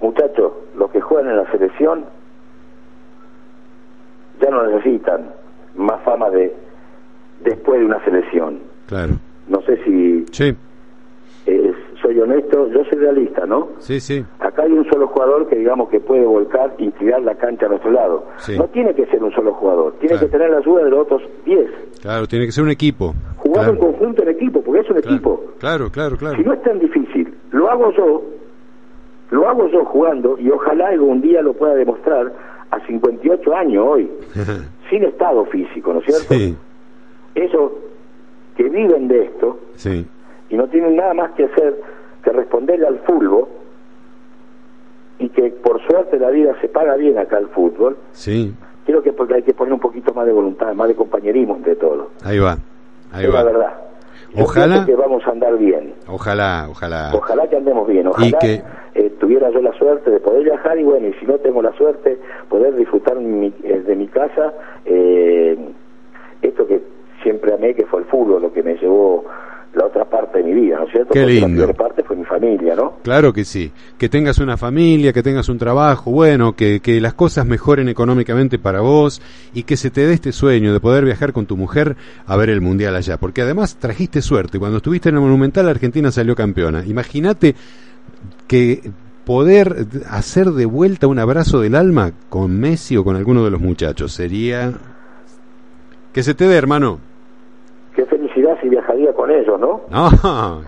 muchachos, 0.00 0.52
los 0.76 0.90
que 0.90 1.00
juegan 1.00 1.30
en 1.30 1.36
la 1.36 1.50
selección 1.52 2.04
ya 4.40 4.50
no 4.50 4.66
necesitan 4.66 5.30
más 5.76 6.00
fama 6.02 6.30
de 6.30 6.54
después 7.44 7.78
de 7.80 7.86
una 7.86 8.02
selección. 8.04 8.60
claro. 8.86 9.12
No 9.48 9.60
sé 9.62 9.76
si 9.84 10.24
Sí, 10.30 10.56
soy 12.12 12.20
honesto, 12.20 12.68
yo 12.68 12.84
soy 12.84 12.98
realista, 12.98 13.46
¿no? 13.46 13.68
sí, 13.78 14.00
sí, 14.00 14.24
Acá 14.40 14.62
hay 14.62 14.72
un 14.72 14.84
solo 14.90 15.06
jugador 15.08 15.46
que 15.48 15.56
digamos 15.56 15.88
que 15.90 16.00
puede 16.00 16.24
volcar 16.24 16.74
y 16.78 16.90
tirar 16.92 17.22
la 17.22 17.34
cancha 17.36 17.66
a 17.66 17.68
nuestro 17.68 17.90
lado. 17.92 18.24
Sí. 18.38 18.56
No 18.58 18.66
tiene 18.68 18.94
que 18.94 19.06
ser 19.06 19.22
un 19.22 19.30
solo 19.32 19.52
jugador, 19.54 19.92
tiene 20.00 20.14
Claro. 20.16 20.26
que 20.26 20.32
tener 20.32 20.50
la 20.50 20.58
ayuda 20.58 20.84
de 20.84 20.90
los 20.90 21.00
otros 21.00 21.22
10. 21.44 21.70
claro, 22.02 22.26
tiene 22.26 22.46
que 22.46 22.52
ser 22.52 22.64
un 22.64 22.70
equipo. 22.70 23.14
Jugar 23.36 23.64
claro, 23.66 23.72
en 23.72 23.78
conjunto 23.78 24.22
en 24.22 24.28
equipo, 24.30 24.60
porque 24.62 24.80
es 24.80 24.90
un 24.90 24.96
claro, 25.00 25.08
equipo. 25.14 25.44
Claro, 25.60 25.90
claro, 25.90 26.16
claro. 26.16 26.36
Si 26.36 26.42
no 26.42 26.52
es 26.52 26.62
tan 26.62 26.78
difícil, 26.80 27.32
lo 27.52 27.70
hago 27.70 27.92
yo, 27.92 28.22
lo 29.30 29.48
hago 29.48 29.68
yo 29.68 29.84
jugando 29.84 30.36
y 30.38 30.50
ojalá 30.50 30.88
algún 30.88 31.20
día 31.20 31.42
lo 31.42 31.52
pueda 31.52 31.74
demostrar 31.74 32.32
a 32.70 32.86
58 32.86 33.54
años 33.54 33.84
hoy, 33.86 34.10
sin 34.90 35.04
estado 35.04 35.44
físico, 35.46 35.92
¿no 35.92 36.00
es 36.00 36.06
cierto? 36.06 36.34
sí, 36.34 36.56
Esos 37.34 37.72
que 38.56 38.64
viven 38.68 39.06
de 39.08 39.24
esto 39.26 39.58
sí, 39.74 40.06
y 40.50 40.56
no 40.56 40.66
tienen 40.68 40.96
nada 40.96 41.14
más 41.14 41.30
que 41.32 41.44
hacer 41.44 41.80
que 42.22 42.30
responderle 42.32 42.86
al 42.86 42.98
fútbol 43.00 43.46
y 45.18 45.28
que 45.30 45.50
por 45.50 45.80
suerte 45.86 46.18
la 46.18 46.30
vida 46.30 46.54
se 46.60 46.68
paga 46.68 46.94
bien 46.96 47.18
acá 47.18 47.36
al 47.36 47.48
fútbol, 47.48 47.96
sí, 48.12 48.54
creo 48.86 49.02
que 49.02 49.12
porque 49.12 49.34
hay 49.34 49.42
que 49.42 49.52
poner 49.54 49.74
un 49.74 49.80
poquito 49.80 50.12
más 50.14 50.26
de 50.26 50.32
voluntad, 50.32 50.72
más 50.74 50.88
de 50.88 50.94
compañerismo 50.94 51.56
entre 51.56 51.76
todos. 51.76 52.08
ahí 52.24 52.38
va, 52.38 52.56
ahí 53.12 53.24
es 53.26 53.32
la 53.32 53.42
va. 53.44 53.50
verdad. 53.50 53.72
Yo 54.32 54.44
Ojalá- 54.44 54.86
que 54.86 54.94
vamos 54.94 55.26
a 55.26 55.30
andar 55.32 55.58
bien. 55.58 55.92
Ojalá, 56.06 56.68
ojalá. 56.70 57.10
Ojalá 57.12 57.48
que 57.48 57.56
andemos 57.56 57.86
bien, 57.88 58.06
ojalá 58.06 58.38
que- 58.38 58.62
eh, 58.94 59.10
tuviera 59.18 59.50
yo 59.50 59.60
la 59.60 59.72
suerte 59.74 60.08
de 60.10 60.20
poder 60.20 60.44
viajar 60.44 60.78
y 60.78 60.84
bueno, 60.84 61.08
y 61.08 61.12
si 61.14 61.26
no 61.26 61.34
tengo 61.38 61.60
la 61.62 61.72
suerte, 61.72 62.18
poder 62.48 62.74
disfrutar 62.76 63.16
mi- 63.18 63.52
eh, 63.64 63.80
de 63.80 63.96
mi 63.96 64.06
casa 64.06 64.52
eh, 64.84 65.58
esto 66.42 66.66
que 66.66 66.80
siempre 67.22 67.52
amé, 67.52 67.74
que 67.74 67.84
fue 67.86 68.00
el 68.00 68.06
fútbol, 68.06 68.40
lo 68.42 68.52
que 68.52 68.62
me 68.62 68.76
llevó 68.76 69.24
la 69.74 69.86
otra 69.86 70.04
parte 70.04 70.38
de 70.38 70.44
mi 70.44 70.60
vida, 70.60 70.78
¿no 70.78 70.86
es 70.86 70.92
cierto? 70.92 71.12
Qué 71.12 71.20
Porque 71.20 71.34
lindo. 71.34 71.48
La 71.48 71.72
primera 71.72 71.72
parte 71.74 72.02
fue 72.02 72.16
mi 72.16 72.24
familia, 72.24 72.74
¿no? 72.74 72.96
Claro 73.02 73.32
que 73.32 73.44
sí. 73.44 73.70
Que 73.98 74.08
tengas 74.08 74.38
una 74.38 74.56
familia, 74.56 75.12
que 75.12 75.22
tengas 75.22 75.48
un 75.48 75.58
trabajo, 75.58 76.10
bueno, 76.10 76.54
que, 76.54 76.80
que 76.80 77.00
las 77.00 77.14
cosas 77.14 77.46
mejoren 77.46 77.88
económicamente 77.88 78.58
para 78.58 78.80
vos 78.80 79.22
y 79.54 79.62
que 79.62 79.76
se 79.76 79.90
te 79.90 80.06
dé 80.06 80.14
este 80.14 80.32
sueño 80.32 80.72
de 80.72 80.80
poder 80.80 81.04
viajar 81.04 81.32
con 81.32 81.46
tu 81.46 81.56
mujer 81.56 81.96
a 82.26 82.36
ver 82.36 82.50
el 82.50 82.60
Mundial 82.60 82.96
allá. 82.96 83.16
Porque 83.18 83.42
además 83.42 83.76
trajiste 83.76 84.22
suerte. 84.22 84.58
Cuando 84.58 84.78
estuviste 84.78 85.08
en 85.08 85.16
el 85.16 85.20
Monumental, 85.20 85.68
Argentina 85.68 86.10
salió 86.10 86.34
campeona. 86.34 86.84
Imagínate 86.84 87.54
que 88.48 88.90
poder 89.24 89.86
hacer 90.08 90.50
de 90.50 90.66
vuelta 90.66 91.06
un 91.06 91.20
abrazo 91.20 91.60
del 91.60 91.76
alma 91.76 92.12
con 92.28 92.58
Messi 92.58 92.96
o 92.96 93.04
con 93.04 93.14
alguno 93.14 93.44
de 93.44 93.50
los 93.50 93.60
muchachos 93.60 94.12
sería... 94.12 94.72
Que 96.12 96.24
se 96.24 96.34
te 96.34 96.48
dé, 96.48 96.56
hermano. 96.56 96.98
Felicidad 98.32 98.56
si 98.62 98.68
viajaría 98.68 99.12
con 99.12 99.30
ellos, 99.30 99.58
¿no? 99.60 99.80
No, 99.90 100.62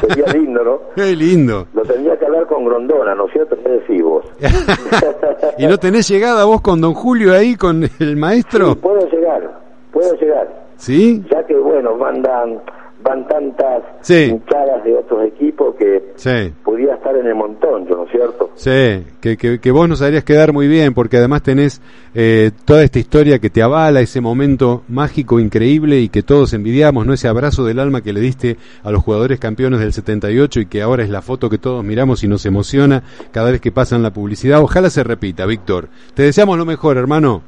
Sería 0.00 0.26
lindo, 0.32 0.62
¿no? 0.62 0.78
qué 0.94 1.16
lindo. 1.16 1.66
Lo 1.74 1.82
tendría 1.82 2.16
que 2.16 2.26
hablar 2.26 2.46
con 2.46 2.64
Grondona, 2.64 3.14
¿no 3.16 3.26
es 3.26 3.32
cierto? 3.32 3.56
¿Qué 3.60 3.68
decís 3.70 4.02
vos? 4.04 4.24
¿Y 5.58 5.66
no 5.66 5.78
tenés 5.78 6.08
llegada 6.08 6.44
vos 6.44 6.60
con 6.60 6.80
don 6.80 6.94
Julio 6.94 7.32
ahí, 7.34 7.56
con 7.56 7.82
el 7.82 7.90
Sí, 7.90 8.14
maestro? 8.16 8.76
puedo 8.76 9.08
llegar, 9.10 9.50
puedo 9.92 10.14
llegar. 10.14 10.64
¿Sí? 10.76 11.24
ya 11.30 11.44
que 11.46 11.56
bueno 11.56 11.94
mandan 11.96 12.60
van 13.02 13.26
tantas 13.28 13.82
Sí. 14.00 14.24
hinchadas 14.30 14.82
de 14.84 14.94
otros 14.94 15.24
equipos 15.26 15.74
que 15.76 16.12
Sí, 16.14 16.52
podía 16.64 16.94
estar 16.94 17.14
en 17.16 17.26
el 17.26 17.34
montón 17.34 17.86
no 17.88 18.04
es 18.04 18.10
cierto 18.10 18.50
sí, 18.54 19.04
que, 19.20 19.36
que, 19.36 19.58
que 19.60 19.70
vos 19.70 19.86
nos 19.88 20.00
harías 20.00 20.24
quedar 20.24 20.52
muy 20.54 20.68
bien, 20.68 20.94
porque 20.94 21.18
además 21.18 21.42
tenés 21.42 21.82
eh, 22.14 22.50
toda 22.64 22.82
esta 22.82 22.98
historia 22.98 23.38
que 23.40 23.50
te 23.50 23.62
avala, 23.62 24.00
ese 24.00 24.20
momento 24.22 24.82
mágico, 24.88 25.38
increíble 25.40 26.00
y 26.00 26.08
que 26.08 26.22
todos 26.22 26.54
envidiamos, 26.54 27.04
¿no? 27.06 27.12
Ese 27.12 27.28
abrazo 27.28 27.64
del 27.64 27.78
alma 27.80 28.00
que 28.00 28.12
le 28.12 28.20
diste 28.20 28.56
a 28.82 28.90
los 28.90 29.02
jugadores 29.02 29.38
campeones 29.38 29.80
del 29.80 29.92
78 29.92 30.60
y 30.60 30.66
que 30.66 30.80
ahora 30.80 31.02
es 31.02 31.10
la 31.10 31.20
foto 31.20 31.50
que 31.50 31.58
todos 31.58 31.84
miramos 31.84 32.24
y 32.24 32.28
nos 32.28 32.46
emociona 32.46 33.02
cada 33.32 33.50
vez 33.50 33.60
que 33.60 33.72
pasan 33.72 34.02
la 34.02 34.12
publicidad. 34.12 34.60
Ojalá 34.62 34.88
se 34.88 35.04
repita, 35.04 35.44
Víctor. 35.46 35.88
Te 36.14 36.22
deseamos 36.22 36.56
lo 36.56 36.64
mejor, 36.64 36.96
hermano. 36.96 37.42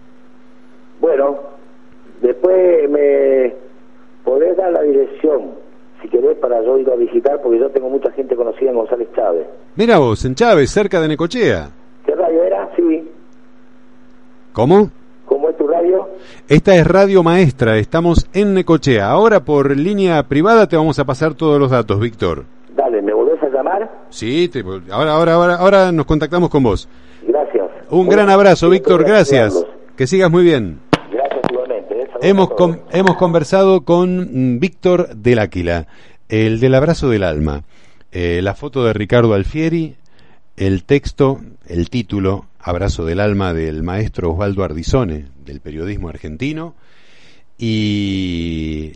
bueno 1.00 1.38
después 2.20 2.90
me 2.90 3.54
la 4.70 4.82
dirección 4.82 5.52
si 6.02 6.08
querés 6.08 6.36
para 6.38 6.62
yo 6.62 6.78
ir 6.78 6.90
a 6.90 6.94
visitar 6.96 7.40
porque 7.42 7.58
yo 7.58 7.70
tengo 7.70 7.88
mucha 7.88 8.10
gente 8.12 8.36
conocida 8.36 8.70
en 8.70 8.76
González 8.76 9.08
Chávez 9.14 9.46
Mira 9.76 9.98
vos, 9.98 10.24
en 10.24 10.34
Chávez, 10.34 10.70
cerca 10.70 11.00
de 11.00 11.08
Necochea. 11.08 11.70
¿qué 12.04 12.14
radio 12.14 12.42
era? 12.44 12.70
sí 12.76 13.08
¿Cómo? 14.52 14.90
¿cómo 15.26 15.48
es 15.50 15.56
tu 15.56 15.66
radio? 15.66 16.08
Esta 16.48 16.74
es 16.76 16.86
Radio 16.86 17.22
Maestra, 17.22 17.76
estamos 17.78 18.28
en 18.32 18.54
Necochea. 18.54 19.08
Ahora 19.10 19.40
por 19.40 19.76
línea 19.76 20.22
privada 20.22 20.66
te 20.68 20.76
vamos 20.76 20.98
a 20.98 21.04
pasar 21.04 21.34
todos 21.34 21.58
los 21.58 21.70
datos, 21.70 21.98
Víctor. 22.00 22.44
dale 22.74 23.02
¿me 23.02 23.12
volvés 23.12 23.42
a 23.42 23.48
llamar? 23.48 23.90
Sí, 24.10 24.48
te- 24.48 24.62
ahora, 24.92 25.12
ahora, 25.12 25.34
ahora, 25.34 25.54
ahora 25.56 25.92
nos 25.92 26.06
contactamos 26.06 26.48
con 26.48 26.62
vos. 26.62 26.88
gracias 27.26 27.64
Un 27.90 28.06
Bueno, 28.06 28.10
gran 28.12 28.30
abrazo, 28.30 28.70
Víctor, 28.70 29.04
gracias. 29.04 29.64
Que 29.96 30.06
sigas 30.06 30.30
muy 30.30 30.44
bien. 30.44 30.78
gracias 31.10 31.40
igualmente 31.50 32.02
¿eh? 32.02 32.05
Saludos 32.05 32.05
Hemos, 32.22 32.50
con- 32.50 32.82
hemos 32.92 33.16
conversado 33.16 33.82
con 33.82 34.54
mm, 34.56 34.58
Víctor 34.58 35.14
del 35.16 35.38
Áquila, 35.38 35.86
el 36.28 36.60
del 36.60 36.74
abrazo 36.74 37.08
del 37.08 37.22
alma, 37.24 37.64
eh, 38.12 38.40
la 38.42 38.54
foto 38.54 38.84
de 38.84 38.92
Ricardo 38.92 39.34
Alfieri, 39.34 39.96
el 40.56 40.84
texto, 40.84 41.40
el 41.66 41.90
título, 41.90 42.46
Abrazo 42.58 43.04
del 43.04 43.20
alma 43.20 43.52
del 43.54 43.82
maestro 43.82 44.32
Osvaldo 44.32 44.64
Ardizone, 44.64 45.26
del 45.44 45.60
periodismo 45.60 46.08
argentino, 46.08 46.74
y 47.58 48.92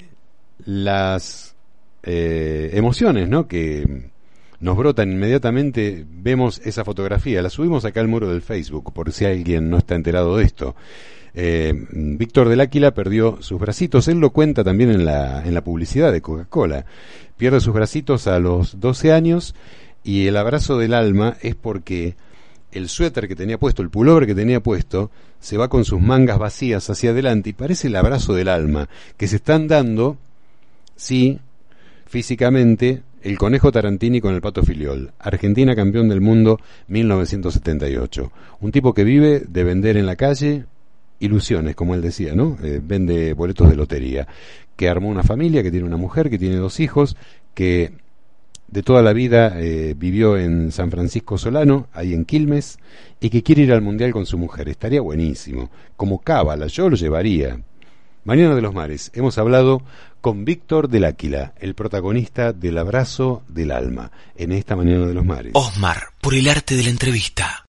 las 0.64 1.54
eh, 2.02 2.70
emociones 2.72 3.28
¿no? 3.28 3.46
que 3.46 4.10
nos 4.58 4.76
brotan 4.76 5.12
inmediatamente, 5.12 6.04
vemos 6.10 6.60
esa 6.64 6.84
fotografía, 6.84 7.42
la 7.42 7.50
subimos 7.50 7.84
acá 7.84 8.00
al 8.00 8.08
muro 8.08 8.28
del 8.30 8.42
Facebook, 8.42 8.92
por 8.92 9.12
si 9.12 9.24
alguien 9.24 9.70
no 9.70 9.78
está 9.78 9.94
enterado 9.94 10.36
de 10.36 10.44
esto. 10.44 10.74
Eh, 11.34 11.72
Víctor 11.90 12.48
del 12.48 12.60
Áquila 12.60 12.92
perdió 12.92 13.38
sus 13.40 13.60
bracitos, 13.60 14.08
él 14.08 14.18
lo 14.18 14.30
cuenta 14.30 14.64
también 14.64 14.90
en 14.90 15.04
la, 15.04 15.42
en 15.44 15.54
la 15.54 15.62
publicidad 15.62 16.12
de 16.12 16.20
Coca-Cola. 16.20 16.84
Pierde 17.36 17.60
sus 17.60 17.74
bracitos 17.74 18.26
a 18.26 18.38
los 18.38 18.80
12 18.80 19.12
años 19.12 19.54
y 20.02 20.26
el 20.26 20.36
abrazo 20.36 20.78
del 20.78 20.94
alma 20.94 21.36
es 21.42 21.54
porque 21.54 22.16
el 22.72 22.88
suéter 22.88 23.28
que 23.28 23.36
tenía 23.36 23.58
puesto, 23.58 23.82
el 23.82 23.90
pullover 23.90 24.26
que 24.26 24.34
tenía 24.34 24.60
puesto, 24.60 25.10
se 25.40 25.56
va 25.56 25.68
con 25.68 25.84
sus 25.84 26.00
mangas 26.00 26.38
vacías 26.38 26.88
hacia 26.90 27.10
adelante 27.10 27.50
y 27.50 27.54
parece 27.54 27.88
el 27.88 27.96
abrazo 27.96 28.34
del 28.34 28.48
alma, 28.48 28.88
que 29.16 29.26
se 29.26 29.36
están 29.36 29.68
dando, 29.68 30.18
sí, 30.96 31.40
físicamente, 32.06 33.02
El 33.22 33.38
Conejo 33.38 33.70
Tarantini 33.72 34.20
con 34.20 34.34
el 34.34 34.40
Pato 34.40 34.62
Filiol. 34.62 35.12
Argentina 35.18 35.74
campeón 35.74 36.08
del 36.08 36.20
mundo 36.20 36.58
1978. 36.88 38.32
Un 38.60 38.72
tipo 38.72 38.94
que 38.94 39.04
vive 39.04 39.40
de 39.46 39.64
vender 39.64 39.96
en 39.96 40.06
la 40.06 40.16
calle 40.16 40.64
ilusiones, 41.20 41.76
como 41.76 41.94
él 41.94 42.02
decía, 42.02 42.34
¿no? 42.34 42.56
Eh, 42.62 42.80
vende 42.82 43.32
boletos 43.34 43.70
de 43.70 43.76
lotería. 43.76 44.26
Que 44.76 44.88
armó 44.88 45.08
una 45.08 45.22
familia, 45.22 45.62
que 45.62 45.70
tiene 45.70 45.86
una 45.86 45.96
mujer, 45.96 46.30
que 46.30 46.38
tiene 46.38 46.56
dos 46.56 46.80
hijos, 46.80 47.16
que 47.54 47.92
de 48.66 48.82
toda 48.82 49.02
la 49.02 49.12
vida 49.12 49.60
eh, 49.60 49.94
vivió 49.96 50.36
en 50.36 50.72
San 50.72 50.90
Francisco 50.90 51.38
Solano, 51.38 51.88
ahí 51.92 52.14
en 52.14 52.24
Quilmes, 52.24 52.78
y 53.20 53.30
que 53.30 53.42
quiere 53.42 53.62
ir 53.62 53.72
al 53.72 53.82
Mundial 53.82 54.12
con 54.12 54.26
su 54.26 54.38
mujer. 54.38 54.68
Estaría 54.68 55.00
buenísimo. 55.00 55.70
Como 55.96 56.20
cábala, 56.20 56.66
yo 56.66 56.88
lo 56.88 56.96
llevaría. 56.96 57.60
Mañana 58.24 58.54
de 58.54 58.62
los 58.62 58.74
Mares, 58.74 59.10
hemos 59.14 59.38
hablado 59.38 59.82
con 60.20 60.44
Víctor 60.44 60.88
del 60.88 61.06
Áquila, 61.06 61.54
el 61.58 61.74
protagonista 61.74 62.52
del 62.52 62.78
abrazo 62.78 63.42
del 63.48 63.70
alma, 63.70 64.12
en 64.36 64.52
esta 64.52 64.76
Mañana 64.76 65.06
de 65.06 65.14
los 65.14 65.24
Mares. 65.24 65.52
Osmar, 65.54 66.02
por 66.20 66.34
el 66.34 66.48
arte 66.48 66.76
de 66.76 66.84
la 66.84 66.90
entrevista. 66.90 67.66